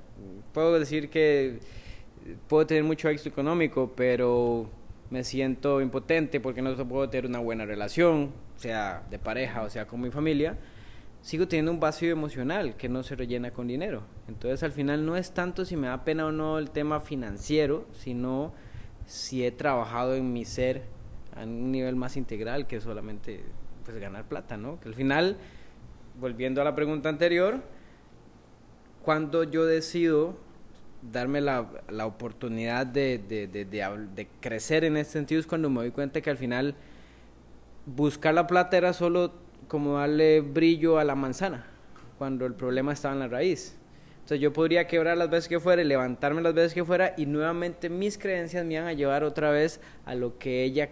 puedo 0.54 0.80
decir 0.80 1.10
que 1.10 1.60
puedo 2.48 2.66
tener 2.66 2.84
mucho 2.84 3.10
éxito 3.10 3.30
económico, 3.30 3.94
pero 3.96 4.70
me 5.12 5.24
siento 5.24 5.82
impotente 5.82 6.40
porque 6.40 6.62
no 6.62 6.76
puedo 6.88 7.10
tener 7.10 7.28
una 7.28 7.40
buena 7.40 7.66
relación, 7.66 8.32
sea 8.56 9.04
de 9.10 9.20
pareja 9.20 9.64
o 9.64 9.70
sea 9.70 9.88
con 9.88 10.00
mi 10.00 10.12
familia 10.12 10.58
sigo 11.22 11.48
teniendo 11.48 11.72
un 11.72 11.80
vacío 11.80 12.12
emocional 12.12 12.76
que 12.76 12.90
no 12.90 13.04
se 13.04 13.16
rellena 13.16 13.52
con 13.52 13.68
dinero. 13.68 14.04
Entonces 14.28 14.64
al 14.64 14.72
final 14.72 15.06
no 15.06 15.18
es 15.18 15.32
tanto 15.32 15.66
si 15.66 15.76
me 15.76 15.88
da 15.88 16.04
pena 16.04 16.26
o 16.26 16.32
no 16.32 16.58
el 16.58 16.72
tema 16.72 17.00
financiero, 17.00 17.86
sino 17.94 18.54
si 19.06 19.46
he 19.46 19.52
trabajado 19.52 20.16
en 20.16 20.34
mi 20.34 20.46
ser 20.46 20.84
a 21.36 21.44
un 21.44 21.72
nivel 21.72 21.96
más 21.96 22.18
integral 22.18 22.68
que 22.68 22.82
solamente 22.82 23.44
pues 23.86 23.98
ganar 23.98 24.26
plata, 24.28 24.58
¿no? 24.58 24.80
Que 24.80 24.90
al 24.90 24.96
final, 24.96 25.38
volviendo 26.20 26.62
a 26.62 26.64
la 26.64 26.76
pregunta 26.76 27.10
anterior, 27.10 27.62
cuando 29.04 29.44
yo 29.44 29.66
decido 29.66 30.36
darme 31.12 31.42
la, 31.42 31.68
la 31.90 32.06
oportunidad 32.06 32.86
de, 32.86 33.18
de, 33.18 33.48
de, 33.48 33.66
de, 33.66 34.28
crecer 34.40 34.84
en 34.84 34.98
este 34.98 35.14
sentido 35.14 35.40
es 35.40 35.48
cuando 35.48 35.70
me 35.70 35.82
doy 35.82 35.92
cuenta 35.92 36.22
que 36.22 36.30
al 36.30 36.38
final 36.38 36.76
buscar 37.88 38.36
la 38.36 38.46
plata 38.46 38.78
era 38.78 38.94
solo 38.94 39.34
como 39.72 40.00
darle 40.00 40.42
brillo 40.42 41.00
a 41.00 41.06
la 41.06 41.16
manzana 41.16 41.66
cuando 42.18 42.46
el 42.46 42.54
problema 42.56 42.92
estaba 42.92 43.14
en 43.14 43.22
la 43.22 43.30
raíz. 43.30 43.78
Entonces 44.16 44.42
yo 44.42 44.52
podría 44.52 44.86
quebrar 44.86 45.18
las 45.18 45.30
veces 45.30 45.48
que 45.48 45.62
fuera 45.62 45.82
y 45.82 45.86
levantarme 45.86 46.42
las 46.42 46.54
veces 46.54 46.74
que 46.74 46.84
fuera 46.84 47.14
y 47.16 47.26
nuevamente 47.26 47.90
mis 47.90 48.18
creencias 48.18 48.66
me 48.66 48.74
iban 48.74 48.88
a 48.88 48.92
llevar 48.92 49.24
otra 49.24 49.50
vez 49.50 49.80
a 50.04 50.14
lo 50.14 50.38
que 50.38 50.66
ella, 50.66 50.90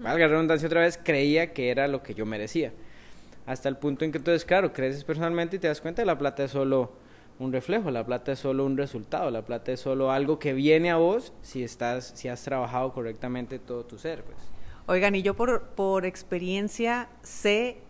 valga 0.00 0.26
la 0.26 0.32
redundancia 0.32 0.66
otra 0.66 0.80
vez, 0.80 0.98
creía 1.00 1.52
que 1.52 1.70
era 1.70 1.86
lo 1.86 2.02
que 2.02 2.14
yo 2.14 2.26
merecía. 2.26 2.72
Hasta 3.46 3.68
el 3.68 3.76
punto 3.76 4.04
en 4.04 4.10
que 4.10 4.18
entonces, 4.18 4.44
claro, 4.44 4.72
creces 4.72 5.04
personalmente 5.04 5.54
y 5.54 5.58
te 5.60 5.68
das 5.68 5.80
cuenta 5.80 6.02
que 6.02 6.06
la 6.06 6.18
plata 6.18 6.42
es 6.42 6.50
solo 6.50 6.90
un 7.38 7.52
reflejo, 7.52 7.92
la 7.92 8.04
plata 8.04 8.32
es 8.32 8.40
solo 8.40 8.66
un 8.66 8.76
resultado, 8.76 9.30
la 9.30 9.42
plata 9.42 9.70
es 9.70 9.78
solo 9.78 10.10
algo 10.10 10.40
que 10.40 10.52
viene 10.52 10.90
a 10.90 10.96
vos 10.96 11.32
si 11.42 11.62
estás, 11.62 12.12
si 12.16 12.26
has 12.26 12.42
trabajado 12.42 12.92
correctamente 12.92 13.60
todo 13.60 13.84
tu 13.84 13.98
ser, 13.98 14.24
pues. 14.24 14.38
Oigan, 14.86 15.14
y 15.14 15.22
yo 15.22 15.34
por, 15.34 15.62
por 15.68 16.04
experiencia 16.04 17.08
sé 17.22 17.83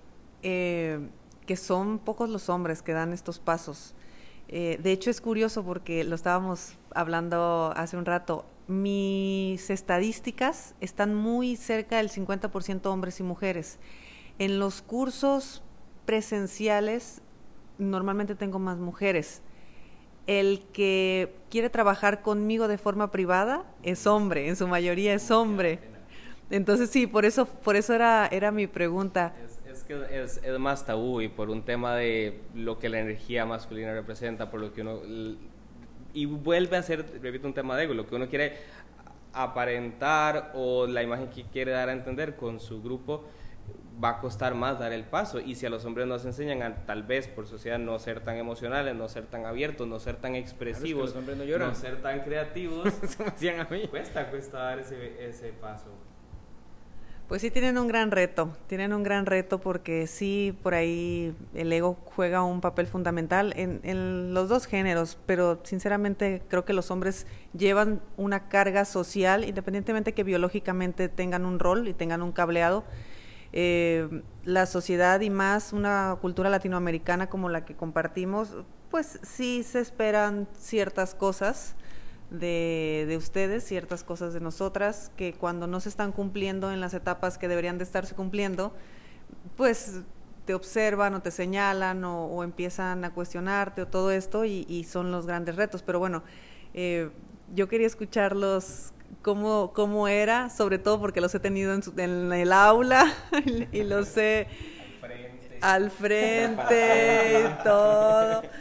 eh, 0.45 1.01
que 1.47 1.57
son 1.57 1.99
pocos 1.99 2.29
los 2.29 2.49
hombres 2.49 2.83
que 2.83 2.93
dan 2.93 3.13
estos 3.13 3.39
pasos. 3.39 3.95
Eh, 4.49 4.79
de 4.83 4.93
hecho 4.93 5.11
es 5.11 5.21
curioso 5.21 5.65
porque 5.65 6.05
lo 6.05 6.15
estábamos 6.15 6.75
hablando 6.95 7.73
hace 7.77 7.97
un 7.97 8.05
rato. 8.05 8.45
Mis 8.69 9.71
estadísticas 9.71 10.75
están 10.81 11.15
muy 11.15 11.57
cerca 11.57 11.97
del 11.97 12.11
50% 12.11 12.87
hombres 12.87 13.21
y 13.21 13.23
mujeres. 13.23 13.79
En 14.39 14.59
los 14.59 14.83
cursos 14.83 15.63
presenciales 16.05 17.23
normalmente 17.79 18.35
tengo 18.35 18.59
más 18.59 18.79
mujeres. 18.79 19.43
El 20.27 20.65
que 20.73 21.35
quiere 21.51 21.69
trabajar 21.69 22.23
conmigo 22.23 22.69
de 22.69 22.79
forma 22.79 23.11
privada 23.11 23.65
es 23.83 24.07
hombre, 24.07 24.49
en 24.49 24.57
su 24.57 24.69
mayoría 24.69 25.15
es 25.15 25.31
hombre. 25.31 25.81
Entonces 26.51 26.91
sí, 26.91 27.07
por 27.07 27.25
eso, 27.25 27.47
por 27.47 27.77
eso 27.77 27.95
era, 27.95 28.27
era 28.27 28.51
mi 28.51 28.67
pregunta. 28.67 29.35
Que 29.85 30.23
es, 30.23 30.41
es, 30.43 30.59
más 30.59 30.87
tabú 30.87 31.21
y 31.21 31.29
por 31.29 31.51
un 31.51 31.63
tema 31.65 31.95
de 31.95 32.41
lo 32.55 32.79
que 32.79 32.89
la 32.89 33.01
energía 33.01 33.45
masculina 33.47 33.93
representa, 33.93 34.51
por 34.51 34.61
lo 34.61 34.73
que 34.73 34.83
uno... 34.83 35.01
Y 36.13 36.27
vuelve 36.27 36.77
a 36.77 36.83
ser, 36.83 37.21
repito, 37.21 37.47
un 37.47 37.55
tema 37.55 37.77
de 37.77 37.85
ego, 37.85 37.95
lo 37.95 38.07
que 38.07 38.15
uno 38.15 38.29
quiere 38.29 38.57
aparentar 39.33 40.53
o 40.55 40.87
la 40.87 41.03
imagen 41.03 41.29
que 41.29 41.43
quiere 41.45 41.73
dar 41.73 41.89
a 41.89 41.93
entender 41.93 42.37
con 42.37 42.61
su 42.61 42.81
grupo 42.83 43.25
va 44.03 44.11
a 44.11 44.21
costar 44.21 44.55
más 44.55 44.79
dar 44.79 44.93
el 44.93 45.05
paso. 45.05 45.41
Y 45.41 45.55
si 45.55 45.67
a 45.67 45.71
los 45.71 45.85
hombres 45.85 46.07
nos 46.07 46.25
enseñan 46.25 46.63
a, 46.63 46.87
tal 46.87 47.03
vez 47.03 47.29
por 47.29 47.47
sociedad, 47.47 47.79
no 47.79 47.99
ser 47.99 48.21
tan 48.21 48.37
emocionales, 48.37 48.95
no 48.95 49.09
ser 49.09 49.27
tan 49.27 49.47
abiertos, 49.47 49.87
no 49.87 49.99
ser 49.99 50.17
tan 50.17 50.35
expresivos, 50.35 51.13
claro, 51.13 51.33
es 51.33 51.39
que 51.39 51.59
no, 51.59 51.67
no, 51.67 51.75
ser 51.75 52.03
tan 52.03 52.21
creativos, 52.21 52.87
a 53.19 53.73
mí. 53.73 53.89
cuesta, 53.89 54.31
cuesta 54.31 54.59
dar 54.59 54.79
ese, 54.81 55.29
ese 55.29 55.53
paso. 55.53 55.91
Pues 57.29 57.41
sí 57.41 57.51
tienen 57.51 57.79
un 57.79 57.89
gran 57.89 58.11
reto, 58.11 58.55
tienen 58.67 58.93
un 58.93 59.03
gran 59.03 59.25
reto 59.25 59.59
porque 59.59 60.07
sí, 60.07 60.55
por 60.63 60.75
ahí 60.75 61.35
el 61.55 61.73
ego 61.73 61.97
juega 62.05 62.45
un 62.45 62.61
papel 62.61 62.87
fundamental 62.87 63.55
en, 63.57 63.81
en, 63.83 64.35
los 64.35 64.51
dos 64.51 64.67
géneros, 64.67 65.17
pero 65.25 65.59
sinceramente 65.63 66.43
creo 66.49 66.67
que 66.67 66.75
los 66.75 66.91
hombres 66.91 67.27
llevan 67.57 68.03
una 68.19 68.51
carga 68.51 68.85
social, 68.85 69.45
independientemente 69.45 70.13
que 70.13 70.23
biológicamente 70.23 71.09
tengan 71.09 71.47
un 71.47 71.59
rol 71.59 71.89
y 71.89 71.95
tengan 71.95 72.21
un 72.21 72.31
cableado. 72.31 72.85
Eh, 73.55 74.23
la 74.45 74.67
sociedad 74.67 75.21
y 75.21 75.31
más 75.31 75.73
una 75.73 76.19
cultura 76.21 76.51
latinoamericana 76.51 77.29
como 77.31 77.49
la 77.49 77.65
que 77.65 77.75
compartimos, 77.75 78.55
pues 78.91 79.19
sí 79.23 79.63
se 79.63 79.81
esperan 79.81 80.47
ciertas 80.59 81.15
cosas 81.15 81.75
de, 82.31 83.05
de, 83.09 83.17
ustedes, 83.17 83.65
ciertas 83.65 84.05
cosas 84.05 84.35
de 84.35 84.41
nosotras, 84.41 85.11
que 85.17 85.35
cuando 85.35 85.67
no 85.67 85.81
se 85.81 85.89
están 85.89 86.13
cumpliendo 86.13 86.73
en 86.73 86.81
las 86.81 86.95
etapas 86.95 87.39
que 87.39 87.49
deberían 87.49 87.79
de 87.79 87.85
estarse 87.85 88.15
cumpliendo, 88.15 88.73
pues 89.57 90.01
te 90.45 90.55
observan 90.55 91.15
o 91.15 91.23
te 91.23 91.31
señalan 91.31 92.05
o, 92.05 92.27
o 92.27 92.45
empiezan 92.45 93.05
a 93.05 93.15
cuestionarte 93.15 93.83
o 93.83 93.87
todo 93.87 94.11
esto 94.11 94.45
y, 94.45 94.67
y, 94.69 94.85
son 94.85 95.11
los 95.11 95.27
grandes 95.27 95.57
retos. 95.57 95.83
Pero 95.83 95.99
bueno, 95.99 96.23
eh, 96.75 97.11
yo 97.55 97.69
quería 97.69 97.87
escucharlos 97.87 98.93
cómo, 99.23 99.73
cómo 99.75 100.09
era, 100.09 100.51
sobre 100.51 100.79
todo 100.79 101.01
porque 101.01 101.21
los 101.21 101.35
he 101.35 101.41
tenido 101.41 101.73
en, 101.73 101.83
su, 101.83 101.93
en 101.99 102.33
el 102.33 102.53
aula 102.53 103.13
y 103.73 103.83
los 103.85 104.17
he 104.17 104.47
al 105.61 105.91
frente 105.91 107.45
y 107.45 107.65
todo. 107.65 108.43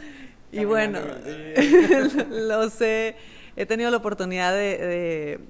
Y 0.52 0.64
bueno, 0.66 1.00
los 2.30 2.80
he, 2.80 3.16
he 3.56 3.66
tenido 3.66 3.90
la 3.90 3.96
oportunidad 3.96 4.52
de, 4.52 4.78
de, 4.78 5.40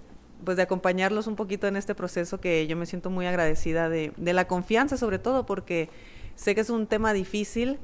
pues 0.45 0.57
de 0.57 0.63
acompañarlos 0.63 1.27
un 1.27 1.37
poquito 1.37 1.67
en 1.67 1.77
este 1.77 1.95
proceso 1.95 2.41
que 2.41 2.67
yo 2.67 2.77
me 2.77 2.87
siento 2.87 3.11
muy 3.11 3.27
agradecida 3.27 3.89
de, 3.89 4.13
de 4.17 4.33
la 4.33 4.47
confianza 4.47 4.97
sobre 4.97 5.19
todo 5.19 5.47
porque 5.47 5.89
sé 6.35 6.55
que 6.55 6.61
es 6.61 6.71
un 6.71 6.87
tema 6.87 7.13
difícil 7.13 7.79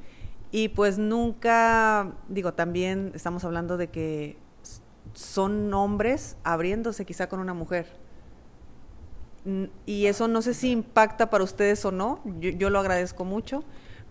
y 0.51 0.67
pues 0.67 0.97
nunca, 0.97 2.11
digo, 2.27 2.53
también 2.53 3.13
estamos 3.15 3.45
hablando 3.45 3.77
de 3.77 3.87
que 3.87 4.37
son 5.13 5.73
hombres 5.73 6.35
abriéndose 6.43 7.05
quizá 7.05 7.27
con 7.29 7.39
una 7.39 7.53
mujer. 7.53 7.87
Y 9.85 10.05
eso 10.05 10.27
no 10.27 10.41
sé 10.41 10.53
si 10.53 10.71
impacta 10.71 11.29
para 11.29 11.43
ustedes 11.43 11.83
o 11.85 11.91
no, 11.91 12.21
yo, 12.39 12.51
yo, 12.51 12.69
lo 12.69 12.79
agradezco 12.79 13.25
mucho, 13.25 13.63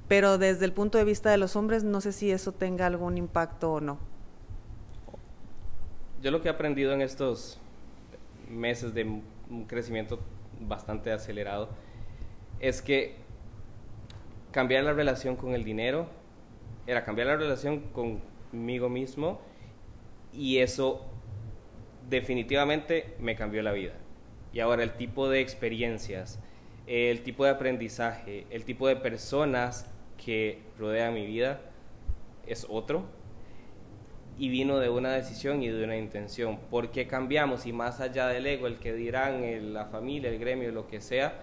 pero 0.08 0.38
desde 0.38 0.64
el 0.64 0.72
punto 0.72 0.98
de 0.98 1.04
vista 1.04 1.30
de 1.30 1.36
los 1.36 1.54
hombres 1.54 1.84
no 1.84 2.00
sé 2.00 2.12
si 2.12 2.32
eso 2.32 2.50
tenga 2.52 2.86
algún 2.86 3.16
impacto 3.16 3.74
o 3.74 3.80
no. 3.80 3.98
Yo 6.22 6.30
lo 6.30 6.42
que 6.42 6.48
he 6.48 6.50
aprendido 6.50 6.92
en 6.92 7.00
estos 7.00 7.58
meses 8.46 8.92
de 8.92 9.04
un 9.04 9.64
crecimiento 9.66 10.20
bastante 10.60 11.12
acelerado 11.12 11.70
es 12.60 12.82
que 12.82 13.14
cambiar 14.50 14.84
la 14.84 14.92
relación 14.92 15.34
con 15.34 15.54
el 15.54 15.64
dinero 15.64 16.08
era 16.86 17.04
cambiar 17.04 17.28
la 17.28 17.36
relación 17.36 17.80
conmigo 17.92 18.90
mismo 18.90 19.40
y 20.34 20.58
eso 20.58 21.06
definitivamente 22.10 23.14
me 23.18 23.34
cambió 23.34 23.62
la 23.62 23.72
vida. 23.72 23.94
Y 24.52 24.60
ahora 24.60 24.82
el 24.82 24.92
tipo 24.98 25.30
de 25.30 25.40
experiencias, 25.40 26.38
el 26.86 27.22
tipo 27.22 27.44
de 27.44 27.50
aprendizaje, 27.52 28.46
el 28.50 28.66
tipo 28.66 28.88
de 28.88 28.96
personas 28.96 29.90
que 30.22 30.58
rodean 30.78 31.14
mi 31.14 31.24
vida 31.24 31.62
es 32.46 32.66
otro 32.68 33.04
y 34.40 34.48
vino 34.48 34.78
de 34.78 34.88
una 34.88 35.12
decisión 35.12 35.62
y 35.62 35.68
de 35.68 35.84
una 35.84 35.98
intención. 35.98 36.56
¿Por 36.70 36.90
qué 36.90 37.06
cambiamos? 37.06 37.66
Y 37.66 37.74
más 37.74 38.00
allá 38.00 38.26
del 38.28 38.46
ego, 38.46 38.66
el 38.66 38.78
que 38.78 38.94
dirán, 38.94 39.74
la 39.74 39.84
familia, 39.84 40.30
el 40.30 40.38
gremio, 40.38 40.72
lo 40.72 40.86
que 40.86 41.02
sea, 41.02 41.34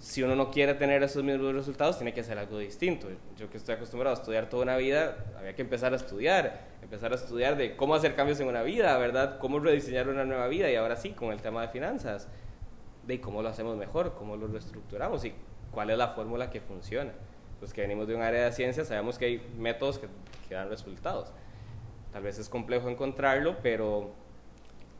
si 0.00 0.22
uno 0.22 0.34
no 0.34 0.50
quiere 0.50 0.72
tener 0.72 1.02
esos 1.02 1.22
mismos 1.22 1.52
resultados, 1.52 1.98
tiene 1.98 2.14
que 2.14 2.22
hacer 2.22 2.38
algo 2.38 2.56
distinto. 2.58 3.06
Yo 3.36 3.50
que 3.50 3.58
estoy 3.58 3.74
acostumbrado 3.74 4.16
a 4.16 4.18
estudiar 4.18 4.48
toda 4.48 4.62
una 4.62 4.78
vida, 4.78 5.26
había 5.38 5.54
que 5.54 5.60
empezar 5.60 5.92
a 5.92 5.96
estudiar, 5.96 6.68
empezar 6.80 7.12
a 7.12 7.16
estudiar 7.16 7.58
de 7.58 7.76
cómo 7.76 7.94
hacer 7.94 8.14
cambios 8.14 8.40
en 8.40 8.48
una 8.48 8.62
vida, 8.62 8.96
¿verdad? 8.96 9.38
Cómo 9.40 9.58
rediseñar 9.58 10.08
una 10.08 10.24
nueva 10.24 10.48
vida 10.48 10.70
y 10.70 10.76
ahora 10.76 10.96
sí, 10.96 11.10
con 11.10 11.32
el 11.32 11.42
tema 11.42 11.60
de 11.60 11.68
finanzas, 11.68 12.28
de 13.06 13.20
cómo 13.20 13.42
lo 13.42 13.50
hacemos 13.50 13.76
mejor, 13.76 14.14
cómo 14.14 14.38
lo 14.38 14.46
reestructuramos 14.46 15.22
y 15.26 15.34
cuál 15.70 15.90
es 15.90 15.98
la 15.98 16.08
fórmula 16.08 16.48
que 16.48 16.62
funciona. 16.62 17.12
Pues 17.58 17.72
que 17.72 17.80
venimos 17.80 18.06
de 18.06 18.14
un 18.14 18.22
área 18.22 18.44
de 18.44 18.52
ciencias, 18.52 18.88
sabemos 18.88 19.18
que 19.18 19.24
hay 19.24 19.46
métodos 19.58 19.98
que, 19.98 20.08
dan 20.54 20.68
resultados. 20.68 21.30
Tal 22.12 22.22
vez 22.22 22.38
es 22.38 22.48
complejo 22.48 22.88
encontrarlo, 22.88 23.56
pero 23.62 24.12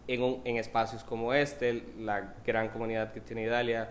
en, 0.06 0.40
en 0.44 0.56
espacios 0.56 1.04
como 1.04 1.32
este, 1.32 1.84
la 1.98 2.34
gran 2.44 2.68
comunidad 2.68 3.12
que 3.12 3.20
tiene 3.20 3.46
Italia, 3.46 3.90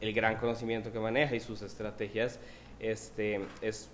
el 0.00 0.12
gran 0.12 0.36
conocimiento 0.36 0.92
que 0.92 0.98
maneja 0.98 1.36
y 1.36 1.40
sus 1.40 1.62
estrategias, 1.62 2.40
este, 2.80 3.40
es 3.60 3.88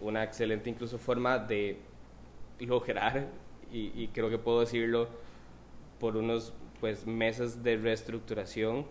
una 0.00 0.24
excelente 0.24 0.70
incluso 0.70 0.98
forma 0.98 1.38
de 1.38 1.78
lograr, 2.60 3.26
y, 3.70 3.92
y 3.94 4.08
creo 4.08 4.30
que 4.30 4.38
puedo 4.38 4.60
decirlo 4.60 5.08
por 5.98 6.16
unos 6.16 6.52
pues, 6.80 7.06
meses 7.06 7.62
de 7.62 7.76
reestructuración, 7.76 8.86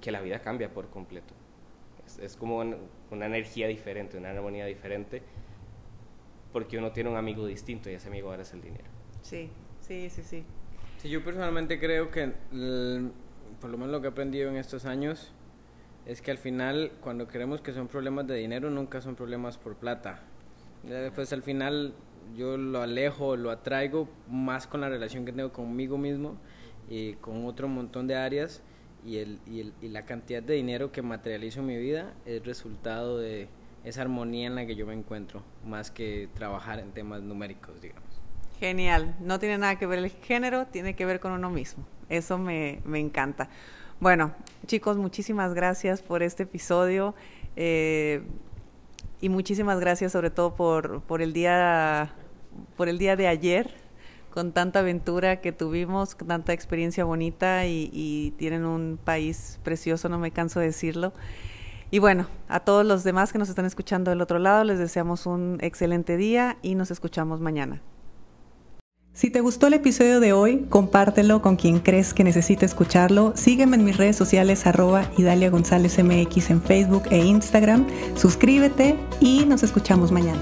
que 0.00 0.10
la 0.10 0.20
vida 0.20 0.40
cambia 0.40 0.68
por 0.68 0.90
completo. 0.90 1.32
Es, 2.06 2.18
es 2.18 2.36
como 2.36 2.58
una, 2.58 2.76
una 3.10 3.26
energía 3.26 3.68
diferente, 3.68 4.16
una 4.16 4.30
armonía 4.30 4.66
diferente, 4.66 5.22
porque 6.52 6.78
uno 6.78 6.92
tiene 6.92 7.10
un 7.10 7.16
amigo 7.16 7.46
distinto 7.46 7.90
y 7.90 7.94
ese 7.94 8.08
amigo 8.08 8.30
ahora 8.30 8.42
es 8.42 8.52
el 8.52 8.60
dinero. 8.60 8.84
Sí, 9.22 9.50
sí, 9.80 10.08
sí, 10.10 10.22
sí. 10.22 10.44
Sí, 10.98 11.08
yo 11.08 11.24
personalmente 11.24 11.78
creo 11.80 12.10
que, 12.10 12.32
el, 12.52 13.12
por 13.60 13.70
lo 13.70 13.76
menos 13.76 13.92
lo 13.92 14.00
que 14.00 14.06
he 14.06 14.10
aprendido 14.10 14.50
en 14.50 14.56
estos 14.56 14.84
años, 14.84 15.32
es 16.06 16.20
que 16.20 16.30
al 16.30 16.38
final 16.38 16.92
cuando 17.00 17.26
creemos 17.26 17.60
que 17.60 17.72
son 17.72 17.88
problemas 17.88 18.26
de 18.26 18.36
dinero 18.36 18.70
nunca 18.70 19.00
son 19.00 19.16
problemas 19.16 19.58
por 19.58 19.76
plata. 19.76 20.22
Pues 21.14 21.32
al 21.32 21.42
final 21.42 21.94
yo 22.36 22.56
lo 22.58 22.82
alejo, 22.82 23.36
lo 23.36 23.50
atraigo 23.50 24.08
más 24.28 24.66
con 24.66 24.82
la 24.82 24.88
relación 24.88 25.24
que 25.24 25.32
tengo 25.32 25.52
conmigo 25.52 25.96
mismo 25.96 26.36
y 26.88 27.14
con 27.14 27.46
otro 27.46 27.68
montón 27.68 28.06
de 28.06 28.16
áreas 28.16 28.62
y, 29.04 29.18
el, 29.18 29.38
y, 29.46 29.60
el, 29.60 29.72
y 29.82 29.88
la 29.88 30.04
cantidad 30.04 30.42
de 30.42 30.54
dinero 30.54 30.92
que 30.92 31.02
materializo 31.02 31.60
en 31.60 31.66
mi 31.66 31.76
vida 31.76 32.14
es 32.26 32.44
resultado 32.44 33.18
de 33.18 33.48
esa 33.84 34.02
armonía 34.02 34.46
en 34.46 34.54
la 34.54 34.66
que 34.66 34.74
yo 34.76 34.86
me 34.86 34.94
encuentro, 34.94 35.42
más 35.66 35.90
que 35.90 36.28
trabajar 36.34 36.80
en 36.80 36.92
temas 36.92 37.22
numéricos, 37.22 37.80
digamos. 37.80 38.08
Genial, 38.58 39.14
no 39.20 39.38
tiene 39.38 39.58
nada 39.58 39.78
que 39.78 39.86
ver 39.86 39.98
el 39.98 40.10
género, 40.10 40.66
tiene 40.66 40.94
que 40.94 41.04
ver 41.04 41.20
con 41.20 41.32
uno 41.32 41.50
mismo. 41.50 41.84
Eso 42.08 42.38
me, 42.38 42.80
me 42.84 42.98
encanta. 42.98 43.50
Bueno, 44.00 44.32
chicos, 44.66 44.96
muchísimas 44.96 45.54
gracias 45.54 46.02
por 46.02 46.22
este 46.22 46.44
episodio 46.44 47.14
eh, 47.56 48.22
y 49.20 49.28
muchísimas 49.28 49.80
gracias 49.80 50.12
sobre 50.12 50.30
todo 50.30 50.54
por, 50.54 51.02
por, 51.02 51.22
el 51.22 51.32
día, 51.32 52.12
por 52.76 52.88
el 52.88 52.98
día 52.98 53.16
de 53.16 53.28
ayer, 53.28 53.74
con 54.34 54.50
tanta 54.50 54.80
aventura 54.80 55.40
que 55.40 55.52
tuvimos, 55.52 56.16
con 56.16 56.26
tanta 56.26 56.52
experiencia 56.52 57.04
bonita 57.04 57.66
y, 57.66 58.34
tienen 58.36 58.64
un 58.64 58.98
país 59.02 59.60
precioso, 59.62 60.08
no 60.08 60.18
me 60.18 60.32
canso 60.32 60.58
de 60.58 60.66
decirlo. 60.66 61.12
Y 61.92 62.00
bueno, 62.00 62.26
a 62.48 62.58
todos 62.58 62.84
los 62.84 63.04
demás 63.04 63.32
que 63.32 63.38
nos 63.38 63.48
están 63.48 63.64
escuchando 63.64 64.10
del 64.10 64.20
otro 64.20 64.40
lado, 64.40 64.64
les 64.64 64.80
deseamos 64.80 65.26
un 65.26 65.58
excelente 65.60 66.16
día 66.16 66.58
y 66.62 66.74
nos 66.74 66.90
escuchamos 66.90 67.40
mañana. 67.40 67.80
Si 69.12 69.30
te 69.30 69.40
gustó 69.40 69.68
el 69.68 69.74
episodio 69.74 70.18
de 70.18 70.32
hoy, 70.32 70.66
compártelo 70.68 71.40
con 71.40 71.54
quien 71.54 71.78
crees 71.78 72.12
que 72.12 72.24
necesite 72.24 72.66
escucharlo. 72.66 73.36
Sígueme 73.36 73.76
en 73.76 73.84
mis 73.84 73.96
redes 73.96 74.16
sociales 74.16 74.66
arroba 74.66 75.08
Idalia 75.16 75.48
González 75.50 75.96
MX 76.02 76.50
en 76.50 76.60
Facebook 76.60 77.04
e 77.12 77.18
Instagram. 77.18 77.86
Suscríbete 78.16 78.96
y 79.20 79.46
nos 79.46 79.62
escuchamos 79.62 80.10
mañana. 80.10 80.40